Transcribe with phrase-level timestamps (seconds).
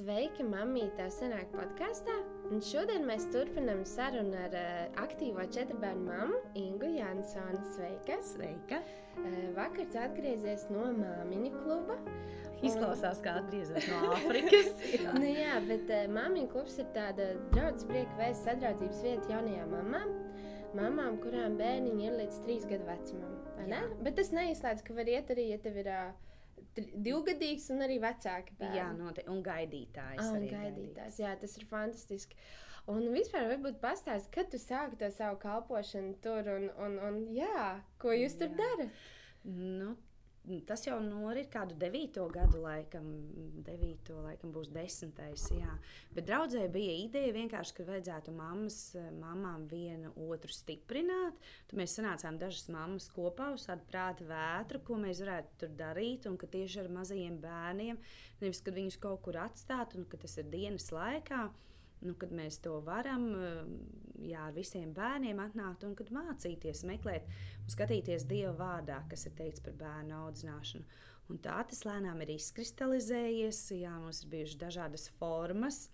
[0.00, 2.14] Sveiki, mamītā senāk podkāstā.
[2.48, 7.60] Un šodien mēs turpinām sarunu ar uh, aktīvo četru bērnu mammu Ingu Jansoni.
[7.74, 8.16] Sveika!
[8.24, 8.78] Sveika!
[9.20, 11.98] Uh, vakar atgriezies no māmiņu kluba.
[12.64, 14.72] Izklausās, kā atgriezies no Āfrikas.
[14.94, 15.12] jā.
[15.18, 20.16] nu, jā, bet uh, māmiņu klubs ir tāda draudzes prieka vēsts sadraudzības vieta jaunajām mamām.
[20.80, 23.36] Mamām, kurām bērniņi ir līdz trīs gadu vecumam.
[24.00, 25.92] Bet tas neizslēdz, ka var iet arī, ja tev ir.
[25.92, 26.29] Uh,
[26.76, 28.78] divgadīgs un arī vecāki bērni.
[28.78, 29.30] Jā, noteikti.
[29.32, 30.24] Un gaidītājs.
[30.24, 31.20] Ah, un gaidītājs.
[31.22, 32.38] Jā, tas ir fantastiski.
[32.90, 37.80] Un vispār, varbūt pastāstīt, kad tu sāki to savu kalpošanu tur un, un, un jā,
[38.02, 38.44] ko jūs jā.
[38.44, 39.02] tur darat?
[39.44, 39.94] Nu,
[40.66, 43.04] Tas jau norit kādu devīto gadu, laikam,
[43.66, 45.44] devīto, laikam būs desmitais.
[45.52, 45.74] Jā.
[46.16, 48.78] Bet draudzē bija ideja vienkārši, ka vajadzētu mammas,
[49.20, 51.38] mamām vienu otru stiprināt.
[51.70, 56.26] Tad mēs sanācām dažas mammas kopā uz tādu prāta vētru, ko mēs varētu tur darīt.
[56.30, 58.00] Un ka tieši ar mazajiem bērniem,
[58.40, 61.50] nevis kad viņus kaut kur atstāt, un ka tas ir dienas laikā
[62.06, 63.60] nu, kad mēs to varam, eh,
[64.30, 67.28] jā, ar visiem bērniem atnākt un mācīties, meklēt
[67.64, 70.84] un skatīties Dieva vārdā, kas ir teikts par bērnu audzināšanu.
[71.30, 75.88] Un tā tas lēnām ir izkristalizējies, jā, mums ir bijušas dažādas formas.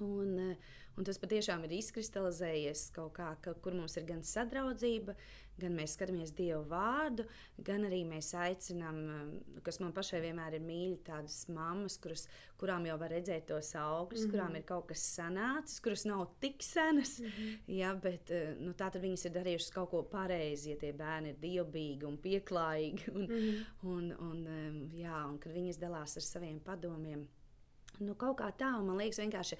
[0.00, 5.16] Un, uh, Un tas patiešām ir izkristalizējies kaut kā, ka, kur mums ir gan sadraudzība,
[5.60, 7.26] gan mēs skatāmies Dievu vārdu,
[7.66, 12.26] gan arī mēs aicinām, um, kas man pašai vienmēr ir mīļi, tādas mammas, kuras,
[12.60, 14.32] kurām jau var redzēt tos augļus, mm -hmm.
[14.34, 17.76] kurām ir kaut kas sanācis, kuras nav tik senas, mm -hmm.
[17.78, 21.34] ja, bet uh, nu, tā tad viņas ir darījušas kaut ko pareizi, ja tie bērni
[21.34, 23.10] ir dievbijīgi un pieklājīgi.
[23.14, 23.64] Un, mm -hmm.
[23.82, 27.28] un, un, um, jā, un kad viņas dalās ar saviem padomiem.
[28.02, 29.58] Nu, kaut kā tā, man liekas, vienkārši,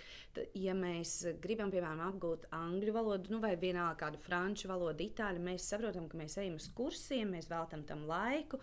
[0.58, 5.68] ja mēs gribam, piemēram, apgūt angļu valodu, nu, vai vienalga kādu franču valodu, itāļu, mēs
[5.70, 8.58] saprotam, ka mēs ejam uz kursiem, mēs veltam tam laiku.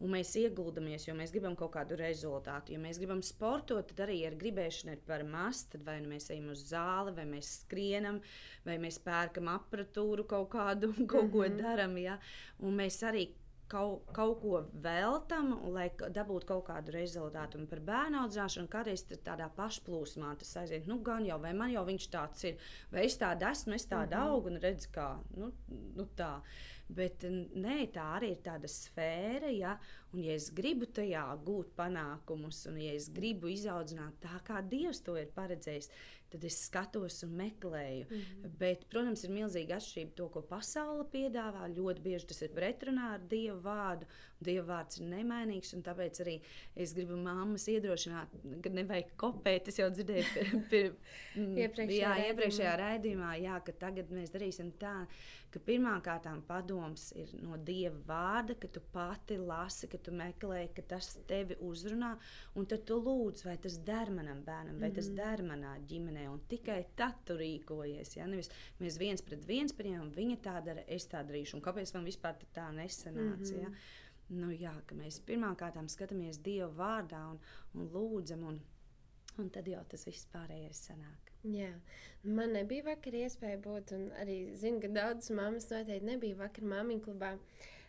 [0.00, 2.72] Un mēs ieguldamies, jo mēs gribam kaut kādu rezultātu.
[2.72, 5.66] Ja mēs gribam sportot, tad arī ar gribēšanu ir par maz.
[5.68, 8.22] Tad vai nu mēs ejam uz zāli, vai mēs skrienam,
[8.64, 11.60] vai mēs pērkam apatūru kaut kādu, kaut ko -hmm.
[11.60, 11.98] darām.
[12.00, 12.16] Ja?
[12.64, 13.26] Un mēs arī
[13.70, 17.60] kaut, kaut ko veltam, lai dabūtu kaut kādu rezultātu.
[17.60, 20.88] Un par bērnu audzināšanu kādreiz tādā pašplūsmā tas aiziet.
[20.90, 24.16] Nu, gan jau, vai man jau viņš tāds ir, vai es tādu esmu, es tādu
[24.16, 24.34] mm -hmm.
[24.34, 25.52] augu un redzu, kā nu,
[25.96, 26.34] nu tā.
[26.90, 27.22] Bet
[27.54, 29.76] nē, tā arī ir tāda sfēra, ja,
[30.12, 35.00] un ja es gribu tajā gūt panākumus, un ja es gribu izaudzināt tā, kā Dievs
[35.00, 35.90] to ir paredzējis,
[36.30, 38.06] tad es skatos un meklēju.
[38.08, 38.56] Mm -hmm.
[38.58, 41.66] Bet, protams, ir milzīga atšķirība to, ko pasaule piedāvā.
[41.74, 44.06] Ļoti bieži tas ir pretrunā ar Dieva vārdu.
[44.40, 46.40] Dieva vārds ir nemainīgs, un tāpēc arī
[46.76, 48.28] es gribu mammas iedrošināt,
[48.62, 49.68] ka nevajag kopēt.
[49.68, 50.94] Es jau dzirdēju, pir, pir,
[51.64, 55.06] iepriekšējā, jā, iepriekšējā raidījumā, jā, ka tagad mēs darīsim tā
[55.50, 60.82] ka pirmkārt padoms ir no Dieva vārda, ka tu pati lasi, ka tu meklē, ka
[60.92, 62.12] tas tevi uzrunā,
[62.54, 64.94] un tad tu lūdz, vai tas der manam bērnam, vai mm -hmm.
[64.94, 65.16] tas mhm.
[65.16, 68.16] der manā ģimenē, un tikai tad tu rīkojies.
[68.16, 68.26] Ja?
[68.26, 68.50] Nevis
[68.80, 72.34] mēs viens pret viens pieņemam, viņa tā dara, es tā darīšu, un kāpēc man vispār
[72.54, 73.54] tā nesanāca.
[73.54, 73.62] Mm -hmm.
[73.62, 73.70] ja?
[74.28, 77.40] nu, jā, mēs pirmkārt skatāmies Dieva vārdā un,
[77.74, 78.60] un lūdzam, un,
[79.38, 81.29] un tad jau tas viss pārējais sanāk.
[81.48, 81.72] Jā,
[82.24, 87.04] man nebija vakar iespēja būt, un arī zinu, ka daudzas mammas noteikti nebija vakar māmiņu
[87.06, 87.36] klubā.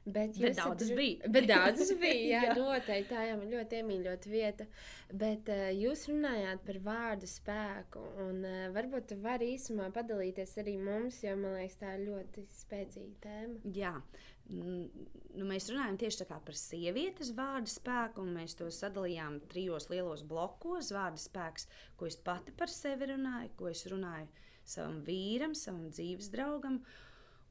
[0.02, 1.28] Bet, bet daudzas esat, bija.
[1.30, 2.54] Bet daudzas bija, jā, jā.
[2.58, 3.10] noteikti.
[3.12, 4.66] Tā jau ir ļoti iemīļota vieta.
[5.14, 10.80] Bet uh, jūs runājāt par vārdu spēku, un uh, varbūt jūs varat īsumā padalīties arī
[10.82, 13.62] mums, jo man liekas, tā ir ļoti spēcīga tēma.
[13.78, 19.90] Jā, uh, nu, mēs runājam tieši par sievietes vārdu spēku, un mēs to sadalījām trijos
[19.92, 20.92] lielos blokos.
[20.96, 21.68] Vārdu spēks,
[22.00, 24.28] ko es pati par sevi runāju, ko es runāju
[24.68, 26.82] savam vīram, savam dzīves draugam.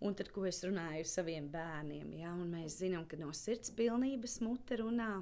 [0.00, 2.32] Un tad, ko es runāju saviem bērniem, ja?
[2.32, 5.12] un mēs zinām, ka no sirds pilnības mute runā.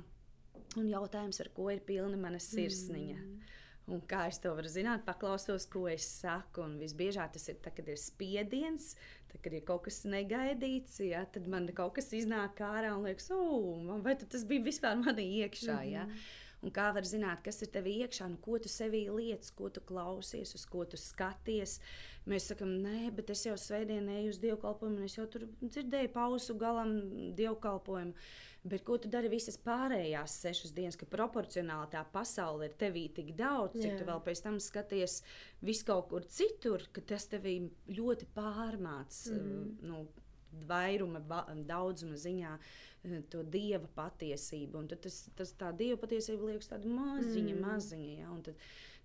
[0.79, 3.17] Un jautājums, ar ko ir pilna mana sirsniņa.
[3.19, 3.58] Mm.
[3.89, 6.65] Un kā es to varu zināt, paklausos, ko es saku.
[6.67, 8.91] Un visbiežāk tas ir tad, kad ir spiediens,
[9.31, 13.31] tad, kad ir kaut kas negaidīts, ja, tad man kaut kas iznāk ārā un liekas,
[14.05, 15.81] vai tas bija vispār manī iekšā.
[15.89, 16.05] Ja?
[16.05, 16.45] Mm -hmm.
[16.59, 19.81] Un kā var zināt, kas ir tevī iekšā, nu, ko tu sevī lietas, ko tu
[19.87, 21.79] klausies, uz ko tu skaties.
[22.27, 26.11] Mēs sakām, nē, bet es jau svētdienā eju uz dievkalpojumu, un es jau tur dzirdēju
[26.17, 26.97] pausu galam
[27.39, 28.13] dievkalpojumu.
[28.69, 33.35] Bet ko tu dari visas pārējās sešas dienas, ka proporcionāli tā pasaule ir tevī tik
[33.39, 33.99] daudz, cik Jā.
[34.01, 35.21] tu vēl pēc tam skaties
[35.65, 39.23] vis kaut kur citur, ka tas tevī ļoti pārmāc.
[39.31, 39.77] Mm -hmm.
[39.91, 40.07] nu,
[40.69, 41.21] Vairuma,
[41.69, 44.79] daudzuma ziņā eh, to dieva patiesību.
[44.79, 47.61] Un tad tas, tas tā dieva patiesība liekas tāda maziņa, mm.
[47.61, 48.15] maziņa.
[48.23, 48.31] Ja?
[48.31, 48.55] Un tad,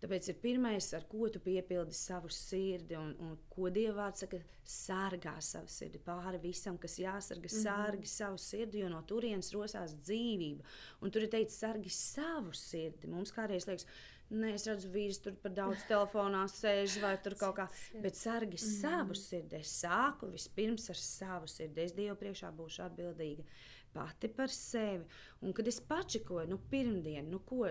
[0.04, 5.38] Tāpēc ir pirmais, ar ko tu piepildi savu sirdi, un, un ko Dievs saka, sargā
[5.44, 7.64] savu sirdi pāri visam, kas jāsargā, mm -hmm.
[7.64, 10.64] sargi savu sirdi, jo no turienes rosās dzīvība.
[11.02, 13.08] Un tur ir teikts, sargi savu sirdi.
[13.08, 13.88] Mums kādreiz liekas,
[14.34, 17.68] Nē, es redzu, vīrs tur par daudz telefonā sēž vai tur kaut kā.
[18.02, 18.82] Bet sargi mm.
[18.82, 19.60] savu sirdi.
[19.60, 21.82] Es sāku vispirms ar savu sirdi.
[21.82, 23.44] Es Dievu priekšā būšu atbildīga
[23.94, 25.06] pati par sevi.
[25.44, 27.68] Un kad es pačikoju, nu, pirmdien, nu, ko,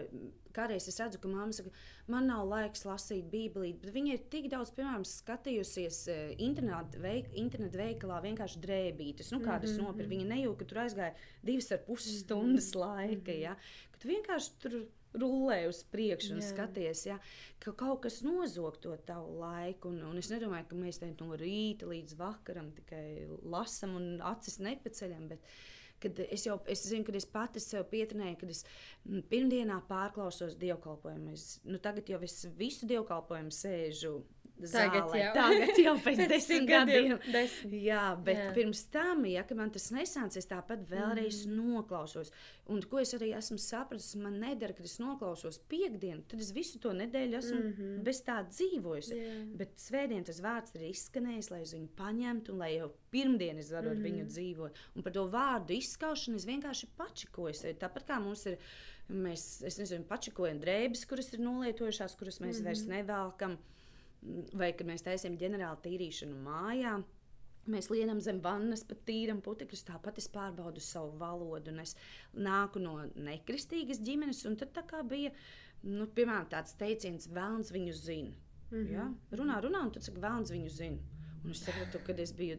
[0.54, 1.72] kādreiz es redzu, ka mamma saka,
[2.12, 7.30] man nav laiks lasīt Bībeli, bet viņa ir tik daudz, piemēram, skatījusies uh, internetu veik,
[7.44, 9.92] internet veikalā vienkārši drēbītes, nu, kādas mm -hmm.
[9.92, 10.12] nopirkt.
[10.12, 12.19] Viņa nejūt, ka tur aizgāja divas ar pus mhm.
[12.24, 13.56] stundas laika, ja,
[13.92, 14.82] ka tu vienkārši tur
[15.19, 16.48] rullē uz priekšu un Jā.
[16.52, 17.19] skaties, ja,
[17.62, 19.92] ka kaut kas nozog to tavu laiku.
[19.92, 24.58] Un, un es nedomāju, ka mēs te no rīta līdz vakaram tikai lasām un acis
[24.64, 25.28] nepaceļam.
[25.32, 25.52] Bet,
[26.02, 28.62] kad es jau es zinu, ka es pati sev pietrenēju, kad es
[29.31, 31.34] pirmdienā pārklausos dievkalpojumu.
[31.37, 34.19] Es, nu, tagad jau es visu dievkalpojumu sēžu
[34.62, 35.19] Tagad zālē.
[35.19, 37.14] jau, Tagad jau pēc desmit gadiem.
[37.34, 37.75] Desmit.
[37.82, 38.50] Jā, bet jā.
[38.56, 41.56] pirms tam, ja man tas nesāca, es tāpat vēlreiz mm.
[41.58, 42.31] noklausos.
[42.70, 46.78] Un ko es arī esmu sapratis, man nedara, kad es noklausos piekdienu, tad es visu
[46.82, 47.99] to nedēļu esmu mm -hmm.
[48.06, 49.16] bez tā dzīvojusi.
[49.19, 49.43] Yeah.
[49.58, 53.72] Bet svētdien tas vārds ir izskanējis, lai es viņu paņemtu un lai jau pirmdien es
[53.72, 53.98] varu mm -hmm.
[53.98, 54.32] ar viņu mhm.
[54.37, 54.81] dzīvot.
[54.96, 57.75] Un par to vārdu izskaušanu es vienkārši pačikoju.
[57.78, 58.58] Tāpat kā mums ir.
[59.08, 62.64] Mēs, es nezinu, pačikojam drēbes, kuras ir nolietojušās, kuras mēs mm -hmm.
[62.64, 63.58] vairs nevelkam
[64.56, 66.96] vai kad mēs taisām ģenerālu tīrīšanu mājā.
[67.72, 69.84] Mēs lienam zem vannas, pat tīram putekļus.
[69.86, 71.74] Tāpat es pārbaudu savu valodu.
[71.82, 71.94] Es
[72.34, 74.74] nāku no nekristīgas ģimenes, un tad
[75.10, 75.30] bija
[75.82, 78.34] nu, piemēram tāds teiciens, vēlams viņu zina.
[78.70, 78.92] Mm -hmm.
[78.92, 79.06] ja?
[79.38, 80.98] Runā, runā, un tad saka, vēlams viņu zina.
[81.44, 82.56] Un es saprotu, kad es biju,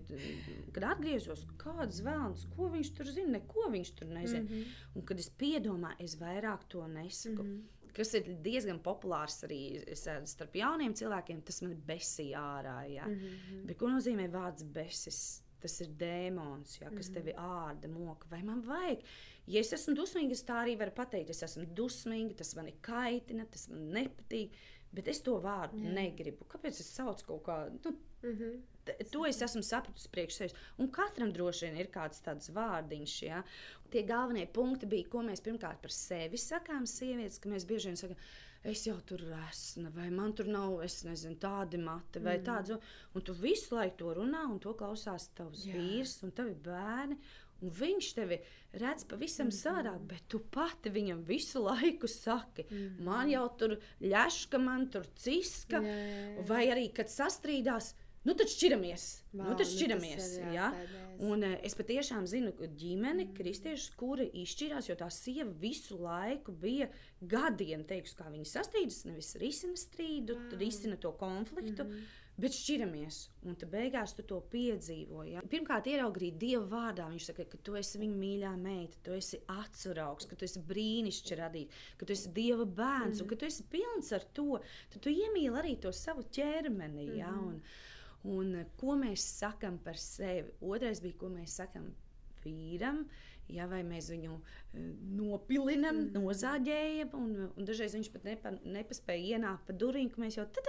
[0.76, 4.42] kad atgriezos, kāds vēlams, ko viņš tur zina, neko viņš tur nezina.
[4.42, 4.66] Mm -hmm.
[4.96, 7.44] Un kad es piedomāju, es vairāk to nesaku.
[7.44, 9.62] Mm -hmm kas ir diezgan populārs arī
[9.96, 12.78] starp jauniem cilvēkiem, tas man besīja ārā.
[12.90, 13.08] Ja?
[13.08, 13.66] Mm -hmm.
[13.70, 15.42] Bet ko nozīmē vārds besis?
[15.64, 17.14] Tas ir dēmons, ja, kas mm -hmm.
[17.14, 18.28] tevi ārda, moka.
[18.30, 19.00] Vai man vajag?
[19.48, 21.30] Ja es esmu dusmīga, es tā arī varu pateikt.
[21.30, 24.52] Es esmu dusmīga, tas man kaitina, tas man nepatīk.
[24.94, 25.94] Bet es to vārdu Jā.
[25.96, 26.46] negribu.
[26.50, 27.80] Kāpēc es saucu kaut kādu?
[27.86, 27.92] Nu,
[28.30, 28.62] mm -hmm.
[29.12, 30.56] To es esmu sapratusi priekš sevis.
[30.78, 33.22] Un katram droši vien ir kāds tāds vārdiņš.
[33.24, 33.44] Ja?
[33.90, 37.98] Tie galvenie punkti bija, ko mēs pirmkārt par sevi sakām, sievietes, ka mēs bieži vien
[37.98, 38.18] sakām,
[38.64, 42.44] es jau tur esmu, vai man tur nav, es nezinu, tādi mati vai mm.
[42.48, 42.92] tāds.
[43.14, 45.76] Un tu visu laiku to runā, un to klausās tavs Jā.
[45.76, 47.20] vīrs un tavi bērni.
[47.64, 48.40] Un viņš tevi
[48.82, 53.78] redz pavisam mm savādāk, bet tu pati viņam visu laiku saki, mm man jau tur
[54.04, 56.48] ļaška, man tur ciska, jā, jā, jā.
[56.50, 57.94] vai arī, kad sastrīdās,
[58.28, 59.06] nu tad šķiramies.
[59.34, 60.28] Wow, nu tad nu šķiramies.
[60.34, 61.00] Nu ir, jā, ja?
[61.24, 63.36] Un uh, es patiešām zinu ģimeni, mm.
[63.38, 66.90] kristiešus, kuri izšķirās, jo tā sieva visu laiku bija
[67.22, 70.60] gadiem, teikšu, kā viņi sastrīdas, nevis risina strīdu, wow.
[70.60, 71.86] risina to konfliktu.
[71.88, 73.20] Mm -hmm bet šķiramies.
[73.46, 75.36] Un tad beigās tu to piedzīvoji.
[75.36, 75.44] Ja?
[75.50, 77.08] Pirmkārt, ieraudzīt Dieva vārdā.
[77.12, 81.40] Viņš saka, ka tu esi viņa mīļā meita, tu esi atceraugs, ka tu esi brīnišķīgi
[81.40, 83.26] radīts, ka tu esi Dieva bērns mm.
[83.26, 84.62] un ka tu esi pilns ar to.
[84.94, 87.10] Tad tu iemīli arī to savu ķermeni.
[87.20, 87.34] Ja?
[87.34, 87.60] Mm.
[88.34, 90.56] Un, un ko mēs sakam par sevi?
[90.64, 91.92] Otrais bija, ko mēs sakam
[92.44, 93.06] vīram.
[93.52, 94.38] Ja, vai mēs viņu
[95.14, 96.14] nopilinam, mm.
[96.16, 100.64] nozāģējam, un, un dažreiz viņš pat nepa, nepaspēja ienākt pa durvīm, ka mēs jau tā,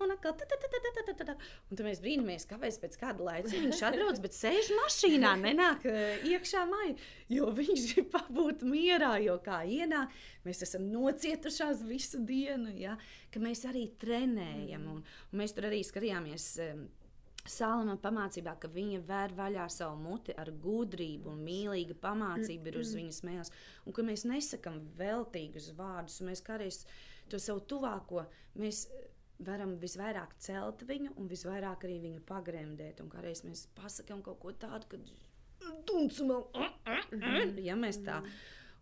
[0.00, 1.36] un atkal tā,
[1.68, 5.84] un tad mēs brīnamies, kāpēc pēc kāda laika viņš atbrauc, bet sēž mašīnā, nenāk
[6.30, 6.96] iekšā maijā,
[7.34, 10.14] jo viņš grib pabūt mierā, jo kā ienāk,
[10.46, 12.96] mēs esam nocietušās visu dienu, ja,
[13.34, 16.52] ka mēs arī trenējam, un, un mēs tur arī skatījāmies
[17.48, 22.92] Salama pamācībā, ka viņa vēr vaļā savu muti ar gudrību un mīlīga pamācība ir uz
[22.94, 23.50] viņas mēles,
[23.82, 26.84] un ka mēs nesakām veltīgus vārdus, un mēs kādreiz
[27.32, 28.22] to savu tuvāko
[28.62, 28.84] mēs
[29.42, 34.54] varam visvairāk celt viņu un visvairāk arī viņu pagremdēt, un kādreiz mēs pasakām kaut ko
[34.54, 35.02] tādu, ka
[35.88, 38.22] dunc man, ja mēs tā.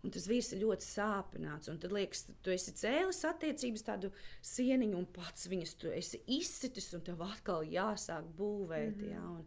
[0.01, 1.69] Un tas vīrs ir ļoti sāpināts.
[1.69, 4.11] Un tad liekas, tu esi cēlis attiecības tādu
[4.47, 8.97] sieniņu, un pats viņas tu esi izsitis, un tev atkal jāsāk būvēt.
[8.97, 9.13] Mm -hmm.
[9.13, 9.45] jā, un,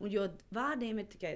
[0.00, 0.24] un jo
[0.56, 1.34] vārdiem ir tikai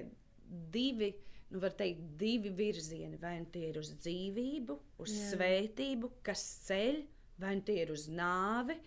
[0.73, 1.13] divi.
[1.49, 3.21] Nu, var teikt, divi virzieni.
[3.21, 5.29] Vai nu tie ir uz dzīvību, uz Jā.
[5.31, 7.05] svētību, kas ceļ,
[7.37, 8.79] vai nu tie ir uz nāvi,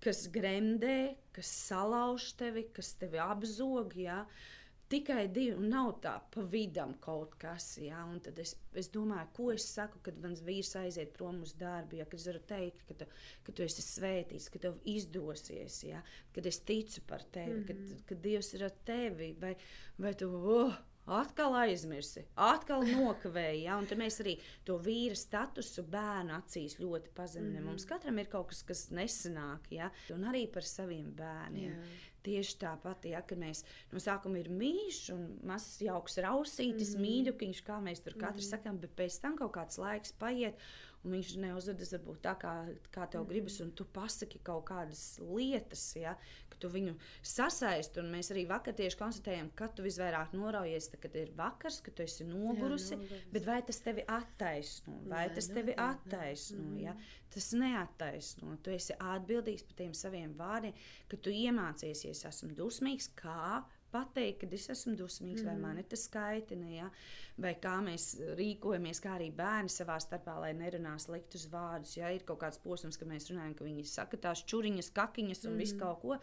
[0.00, 3.92] kas gremdē, kas salauž tevi, kas tevi apzog.
[3.96, 4.22] Ja?
[4.24, 4.61] Uh,
[4.92, 7.66] tikai divi, un nav tā pa vidam kaut kas.
[7.82, 8.02] Ja?
[8.08, 12.00] Un tad es, es domāju, ko es saku, kad mans vīrs aiziet prom uz darbu.
[12.00, 12.06] Ja?
[12.10, 13.08] Kad es varu teikt, ka tu,
[13.46, 16.04] ka tu esi svētīts, ka tev izdosies, ja?
[16.36, 17.90] kad es ticu par tevi, mm -hmm.
[17.98, 19.34] kad, kad Dievs ir ar tevi.
[19.40, 19.56] Vai,
[19.98, 23.64] vai tu, oh, Atkal aizmirsi, atkal nokavēji.
[23.64, 23.80] Ja?
[23.90, 27.56] Tad mēs arī to vīra statusu bērnu acīs ļoti pazeminām.
[27.56, 27.70] Mm -hmm.
[27.70, 29.90] Mums katram ir kaut kas, kas nesanāk, ja?
[30.14, 31.72] un arī par saviem bērniem.
[31.72, 32.11] Yeah.
[32.22, 37.06] Tieši tāpat, ja mēs no sākuma ir mīļš un mazs jauks rausītis, mm -hmm.
[37.06, 38.50] mīļukiņš, kā mēs tur katrs mm -hmm.
[38.50, 40.54] sakām, bet pēc tam kaut kāds laiks paiet.
[41.02, 42.52] Un viņš neuzvedas varbūt tā, kā,
[42.94, 46.14] kā tev gribas, un tu pasaki kaut kādas lietas, ja,
[46.52, 46.94] ka tu viņu
[47.26, 48.00] sasaisti.
[48.02, 51.96] Un mēs arī vakar tieši konstatējam, ka tu visvairāk noraujies, tad, kad ir vakars, kad
[51.98, 56.62] tu esi nogurusi, Jā, bet vai tas tevi attaisno, vai Nē, tas tevi nu, attaisno,
[56.62, 56.80] mm.
[56.86, 56.96] ja?
[57.32, 58.56] tas neattaisno.
[58.62, 60.76] Tu esi atbildīgs par tiem saviem vārdiem,
[61.10, 65.50] ka tu iemācīsies, es esmu dusmīgs, kā pateikt, ka es esmu dusmīgs, mm.
[65.50, 66.88] vai man ir tas skaitina, ja?
[67.42, 71.96] vai kā mēs rīkojamies, kā arī bērni savā starpā, lai nerunā sliktus vārdus.
[71.96, 75.54] Ja ir kaut kāds posms, ka mēs runājam, ka viņi saka tās čuriņas, kakiņas un
[75.54, 75.62] mm.
[75.64, 76.18] visu kaut ko.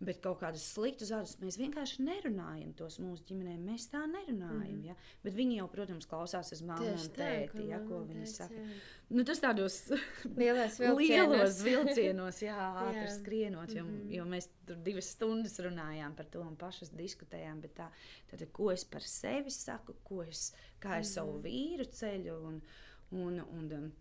[0.00, 3.58] Bet kaut kādus sliktus vārdus mēs vienkārši nerunājam tos mūsu ģimenē.
[3.60, 4.78] Mēs tā nerunājam.
[4.78, 4.86] Mm.
[4.88, 4.94] Ja?
[5.20, 8.62] Bet viņi jau, protams, klausās uz māmu un tēti, ja, ko viņi teic, saka.
[8.62, 8.78] Jā.
[9.10, 9.76] Nu, tas tādos
[10.40, 13.14] lielos vilcienos, lielos vilcienos jā, ātri jā.
[13.18, 14.14] skrienot, jo, mm -hmm.
[14.16, 17.60] jo mēs tur divas stundas runājām par to un pašas diskutējām.
[17.76, 17.90] Tā,
[18.30, 21.14] tad, ko es par sevi saku, ko es, kā es mm -hmm.
[21.14, 22.62] savu vīru ceļu un,
[23.10, 23.92] un, un, un,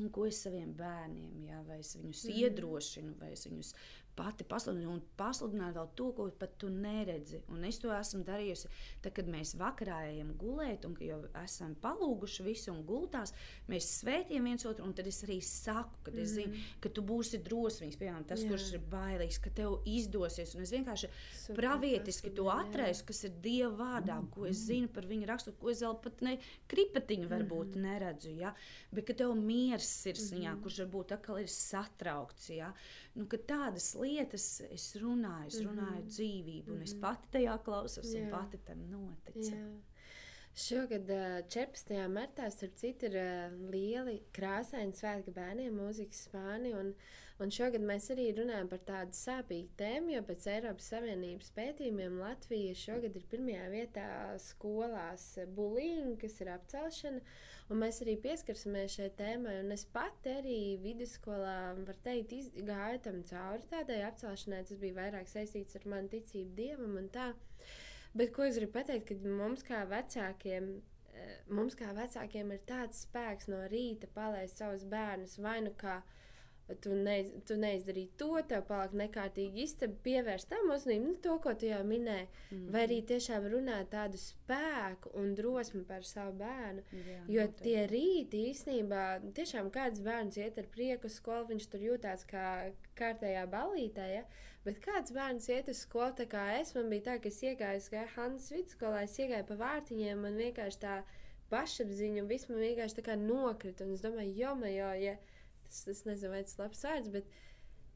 [0.00, 3.74] un ko es saviem bērniem, jā, vai es viņus mm iedrošinu, vai es viņus
[4.16, 7.42] pati pasludinu un pasludināt vēl to, ko pat tu neredzi.
[7.52, 8.70] Un es to esmu darījusi,
[9.04, 13.34] tad, kad mēs vakarā ejam gulēt, un jau esam palūguši visu un gultās,
[13.70, 16.78] mēs svētījam viens otru, un tad es arī saku, ka es zinu, mm.
[16.84, 18.50] ka tu būsi drosmīgs, piemēram, tas, jā.
[18.52, 20.56] kurš ir bailīgs, ka tev izdosies.
[20.56, 24.30] Un es vienkārši Super, pravietiski to atraisu, kas ir Dieva vārdā, mm.
[24.32, 26.36] ko es zinu par viņa raksturu, ko es vēl pat ne
[26.72, 27.84] kripatiņu varbūt mm.
[27.84, 28.54] neredzu, ja?
[28.96, 30.64] bet ka tev miers sirsniņā, mm.
[30.64, 32.48] kurš varbūt atkal ir satraukts.
[32.56, 32.72] Ja?
[33.16, 33.96] nu, tādas lietas
[34.70, 36.14] es runāju, es runāju mm -hmm.
[36.14, 37.00] dzīvību, un es mhm.
[37.00, 38.24] pati tajā klausos, Jā.
[38.24, 39.50] un pati tam noticu.
[39.50, 39.66] Jā.
[40.56, 41.10] Šogad,
[41.52, 41.90] 14.
[42.08, 46.70] martā, starp citu, ir lieli krāsaini svētki bērniem, mūzikas spāni.
[46.72, 46.94] Un,
[47.44, 52.72] un šogad mēs arī runājam par tādu sāpīgu tēmu, jo pēc Eiropas Savienības pētījumiem Latvija
[52.86, 54.08] šogad ir pirmajā vietā
[54.46, 55.26] skolās
[55.58, 57.20] bulīņa, kas ir apcelšana.
[57.68, 59.58] Un mēs arī pieskarsimies šai tēmai.
[59.76, 64.64] Es pati arī vidusskolā, var teikt, iz, gāju tam cauri tādai apcelšanai.
[64.64, 67.34] Tas bija vairāk saistīts ar manu ticību dievam un tā.
[68.16, 70.68] Bet ko es gribu pateikt, ka mums kā vecākiem.
[71.16, 76.02] Eh, mums kā vecākiem ir tāds spēks no rīta palaist savus bērnus vai nu kā
[76.82, 81.54] tu, neiz, tu neizdarīji to, tev paliek nekārtīgi istaba, pievērst tam uzmanību, nu, to, ko
[81.58, 82.26] tu jau minēji.
[82.26, 82.72] Mm -hmm.
[82.72, 86.82] Vai arī tiešām runāt tādu spēku un drosmi par savu bērnu.
[86.92, 87.62] Jā, jo noteikti.
[87.62, 89.04] tie rīti īstenībā,
[89.38, 94.08] tiešām kāds bērns iet ar prieku skolu, viņš tur jūtās kā kārtējā balītē.
[94.14, 94.24] Ja?
[94.66, 97.86] Bet kāds bērns iet uz skolu, tā kā es, man bija tā, ka es iegāju,
[97.92, 100.96] kā Hannes vidusskolā, es iegāju pa vārtiņiem, man vienkārši tā
[101.52, 103.86] pašapziņa, viss man vienkārši tā kā nokrita.
[103.86, 105.14] Un es domāju, jo, jo, ja.
[105.14, 105.34] ja
[105.66, 107.28] tas, es nezinu, vai tas labs vārds, bet,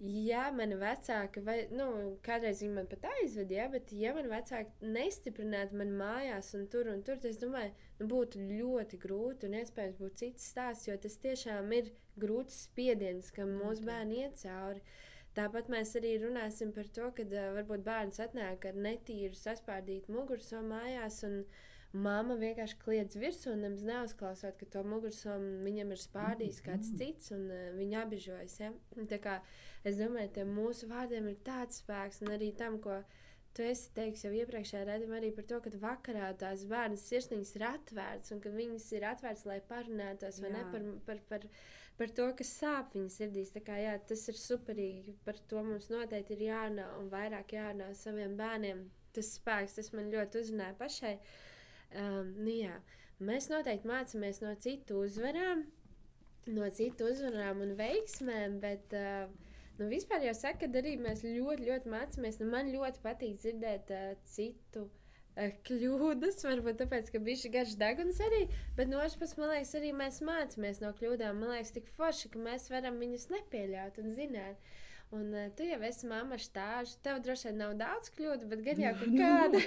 [0.00, 1.86] ja mani vecāki, vai, nu,
[2.24, 6.90] kādreiz viņi man pat aizved, ja, bet, ja mani vecāki nestiprinātu man mājās un tur
[6.92, 10.96] un tur, tad es domāju, nu, būtu ļoti grūti un iespējams būtu cits stāsts, jo
[11.00, 14.82] tas tiešām ir grūts spiediens, kam mūsu bērni iet cauri.
[15.36, 20.74] Tāpat mēs arī runāsim par to, ka uh, varbūt bērns atnāk ar netīru saspārdītu mugursomu
[20.74, 21.44] mājās un
[21.90, 27.32] Māma vienkārši kliedz virsū un nemaz neuzklausot, ka to mugursomu viņam ir spārdījis kāds cits
[27.34, 28.60] un uh, viņa apbežojas.
[28.62, 28.70] Ja?
[29.10, 29.40] Tā kā
[29.82, 33.00] es domāju, ka mūsu vārdiem ir tāds spēks un arī tam, ko
[33.54, 37.66] tu esi teiks jau iepriekšējā redzamā arī par to, ka vakarā tās bērnas sirsniņas ir
[37.72, 40.56] atvērts un ka viņas ir atvērts, lai parunātos vai jā.
[40.58, 41.48] ne par, par, par,
[42.00, 43.52] par to, kas sāp viņas sirdīs.
[43.66, 48.38] Kā jā, tas ir superīgi, par to mums noteikti ir jārunā un vairāk jārunā saviem
[48.38, 48.86] bērniem.
[49.12, 51.16] Tas spēks, tas man ļoti uzrunāja pašai.
[52.00, 52.76] Um, nu jā,
[53.20, 55.66] mēs noteikti mācāmies no citu uzvarām,
[56.54, 59.26] no citu uzvarām un veiksmēm, bet uh,
[59.80, 62.40] nu, vispār jau saka, ka arī mēs ļoti, ļoti mācāmies.
[62.40, 64.86] Nu, man ļoti patīk dzirdēt uh, citu
[65.66, 68.42] kļūdas, varbūt tāpēc, ka bija šis garš deguns arī,
[68.76, 71.40] bet no otras puses, man liekas, arī mēs mācāmies no kļūdām.
[71.40, 74.70] Man liekas, tik forši, ka mēs varam viņus nepieļaut un zināt.
[75.10, 76.94] Un uh, tu jau esi mamma stāžu.
[77.02, 79.62] Tev droši vien nav daudz kļūdu, bet gan jau nu, kāda.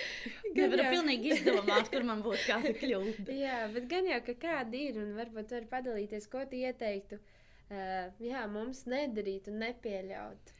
[0.58, 3.34] gan jau pilnīgi izdomāt, kur man būtu kāda kļūda.
[3.44, 7.18] jā, bet gan jau kāda ir un varbūt var padalīties, ko tu ieteiktu.
[7.64, 10.54] Uh, jā, mums nedarīt un nepieļaut.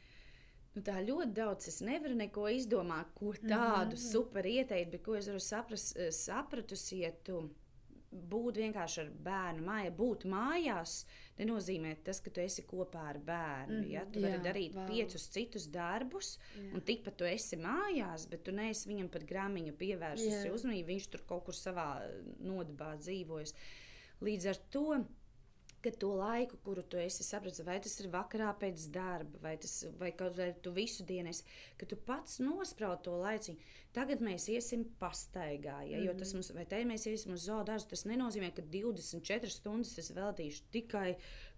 [0.75, 1.69] Nu, tā ļoti daudz.
[1.71, 4.11] Es nevaru neko izdomāt, ko tādu mm -hmm.
[4.11, 7.49] super ieteikt, bet ko es varu saprast, sapratusi, ja tu
[8.15, 11.05] būt vienkārši ar bērnu mājā, būt mājās,
[11.39, 13.79] nenozīmē tas, ka tu esi kopā ar bērnu.
[13.81, 14.05] Mm, ja?
[14.11, 14.87] Tu jā, vari darīt vēl.
[14.87, 16.69] piecus citus darbus, jā.
[16.73, 20.87] un tikpat tu esi mājās, bet tu neesi viņam pat grāmiņu pievērsusi uzmanību.
[20.93, 21.89] Viņš tur kaut kur savā
[22.39, 23.55] nodabā dzīvojas.
[24.23, 24.87] Līdz ar to
[25.85, 29.77] ka to laiku, kuru tu esi sapratis, vai tas ir vakarā pēc darba, vai, tas,
[29.99, 31.45] vai kaut vai tu visu dienu esi,
[31.79, 33.73] ka tu pats nospraud to laiciņu.
[33.95, 38.03] Tagad mēs iesim pastaigā, ja, jo tas mums, vai te mēs iesim uz zoodārzu, tas
[38.09, 41.13] nenozīmē, ka 24 stundas es veltīšu tikai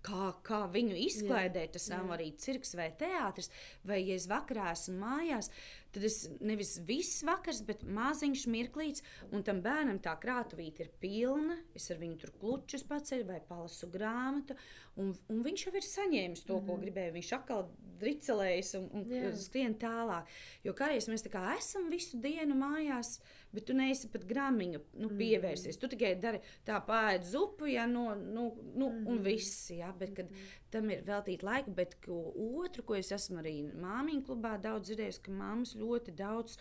[0.05, 1.73] kā, kā viņu izklaidēt.
[1.77, 3.49] Tas nav arī cirks vai teātris,
[3.87, 5.49] vai ja es vakarā esmu mājās,
[5.95, 11.57] tad es nevis viss vakars, bet maziņš mirklīts, un tam bērnam tā krātuvīte ir pilna.
[11.77, 14.57] Es ar viņu tur klučus paceļu vai palasu grāmatu,
[15.01, 16.67] un, un viņš jau ir saņēmis to, mm -hmm.
[16.67, 17.13] ko gribēja.
[17.15, 17.67] Viņš atkal
[18.01, 19.31] dricelējas un, un Jā.
[19.41, 20.29] skrien tālāk.
[20.65, 23.17] Jo kādreiz mēs tā kā esam visu dienu mājās,
[23.53, 25.79] bet tu neesi pat grāmiņu nu, pievērsies.
[25.81, 29.71] Tu tikai dari tā pāri zupu, ja, no, nu, nu, un viss.
[29.71, 30.29] Ja, bet, kad
[30.73, 35.23] tam ir veltīta laika, bet ko otru, ko es esmu arī māmiņu klubā daudz dzirdējis,
[35.25, 36.59] ka mammas ļoti daudz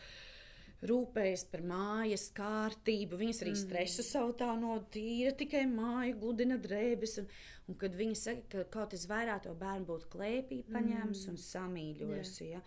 [0.87, 3.17] rūpējas par mājas kārtību.
[3.21, 7.17] Viņas arī stresu savu tā no tīra, tikai māja gludina drēbes.
[7.23, 7.31] Un,
[7.67, 12.35] un kad viņi saka, ka kaut kas vairāk to bērnu būtu klēpī paņēmis un samīļojis.
[12.47, 12.61] Ja?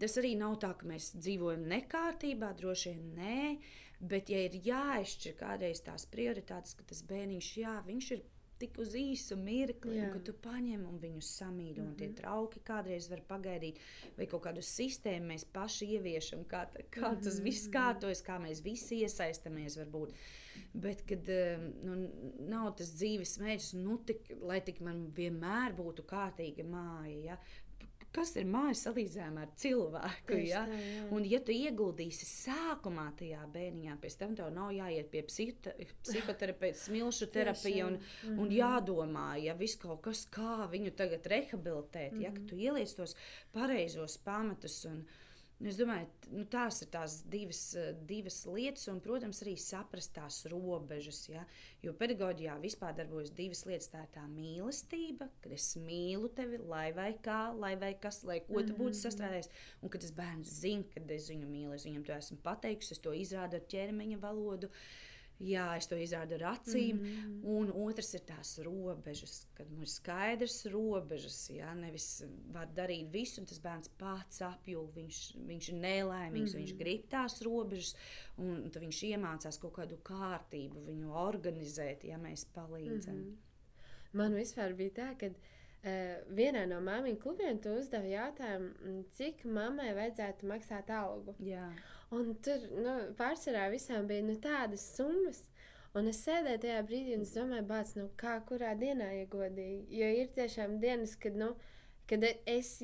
[0.00, 3.40] Tas arī nav tā, ka mēs dzīvojam nekārtībā, droši vien nē,
[4.00, 8.28] bet ja ir jāizšķir kādreiz tās prioritātes, ka tas bērniņš, jā, viņš ir
[8.60, 10.06] tik uz īsu mirkli, Jā.
[10.06, 11.84] un ka tu paņem un viņu samīļo.
[11.86, 13.80] Un tie trauki kādreiz var pagaidīt,
[14.18, 19.00] vai kaut kādu sistēmu mēs paši ieviešam, kā, kā tas viss kārtojas, kā mēs visi
[19.06, 19.78] iesaistamies.
[19.80, 20.12] Varbūt.
[20.72, 21.96] Bet, kad um, nu,
[22.50, 27.18] nav tas dzīves mērķis, nu, tik, lai tik man vienmēr būtu kārtīga māja.
[27.32, 27.40] Ja?
[28.10, 30.38] Kas ir māja salīdzinājumā ar cilvēku?
[30.42, 30.64] Ja?
[30.66, 31.02] tā, jā.
[31.14, 37.30] Un, ja tu ieguldīsi sākumā tajā bērniņā, pēc tam tev nav jāiet pie psihoterapeita, smilšu
[37.34, 38.00] terapija un,
[38.34, 43.14] un jādomā, ja viss kaut kas, kā viņu tagad rehabilitēt, ja ka tu ieliec tos
[43.54, 44.82] pareizos pamatus.
[44.90, 45.04] Un,
[45.60, 50.14] nu, Es domāju, nu, tās ir tās divas, eh, divas lietas, un, protams, arī saprast
[50.16, 51.20] tās robežas.
[51.28, 51.44] Ja?
[51.84, 53.90] Jo pedagoģijā vispār darbojas divas lietas.
[53.92, 58.40] Tā ir tā mīlestība, kad es mīlu tevi, lai vai kā, lai vai kas, lai
[58.46, 59.52] ko tu būtu sastrādājis.
[59.82, 63.04] Un kad tas bērns zina, ka es viņu mīlu, es viņam to esmu pateikusi, es
[63.04, 64.72] to izrādu ar ķermeņa valodu.
[65.40, 66.98] Jā, es to izrādu ar acīm.
[66.98, 67.44] Mm -hmm.
[67.56, 71.50] Un otrs ir tās robežas, kad mums ir skaidrs robežas.
[71.50, 74.90] Jā, nevis var darīt visu, un tas bērns pats apjūg.
[74.94, 76.64] Viņš, viņš ir nelaimīgs, mm -hmm.
[76.64, 77.96] viņš grib tās robežas,
[78.36, 83.14] un viņš iemācās kaut kādu kārtību, viņu organizēt, ja mēs palīdzam.
[83.14, 83.36] Mm -hmm.
[84.12, 85.34] Man vispār bija tā, ka uh,
[86.36, 91.34] vienā no māmiņu klubiem tu uzdevi jautājumu, cik mammai vajadzētu maksāt algu.
[91.38, 91.72] Jā,
[92.10, 95.44] Un tur nu, pārsvarā visām bija nu, tādas summas.
[95.94, 99.86] Un es sēdēju tajā brīdī un domāju, bāc, nu, kā kurā dienā iegodīgi.
[100.00, 101.54] Jo ir tiešām dienas, kad, nu,
[102.10, 102.76] kad es.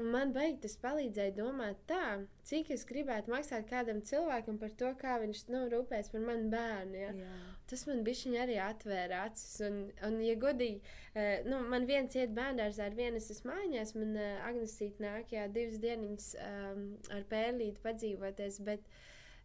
[0.00, 4.88] Un man beigās tas palīdzēja domāt tā, cik es gribētu maksāt kādam cilvēkam par to,
[4.96, 6.96] kā viņš nu, rūpēs par manu bērnu.
[6.96, 7.10] Ja?
[7.18, 7.34] jā.
[7.68, 9.60] Tas man bija arī atvēra acis.
[9.68, 9.76] Un,
[10.08, 10.80] un ja godīgi,
[11.12, 15.36] eh, nu, man viens iet bērngārzā, ar vienu es esmu mājās, man uh, Agnesīte nāk,
[15.36, 18.62] jā, divas dienas um, ar pērlīti padzīvoties.
[18.64, 18.88] Bet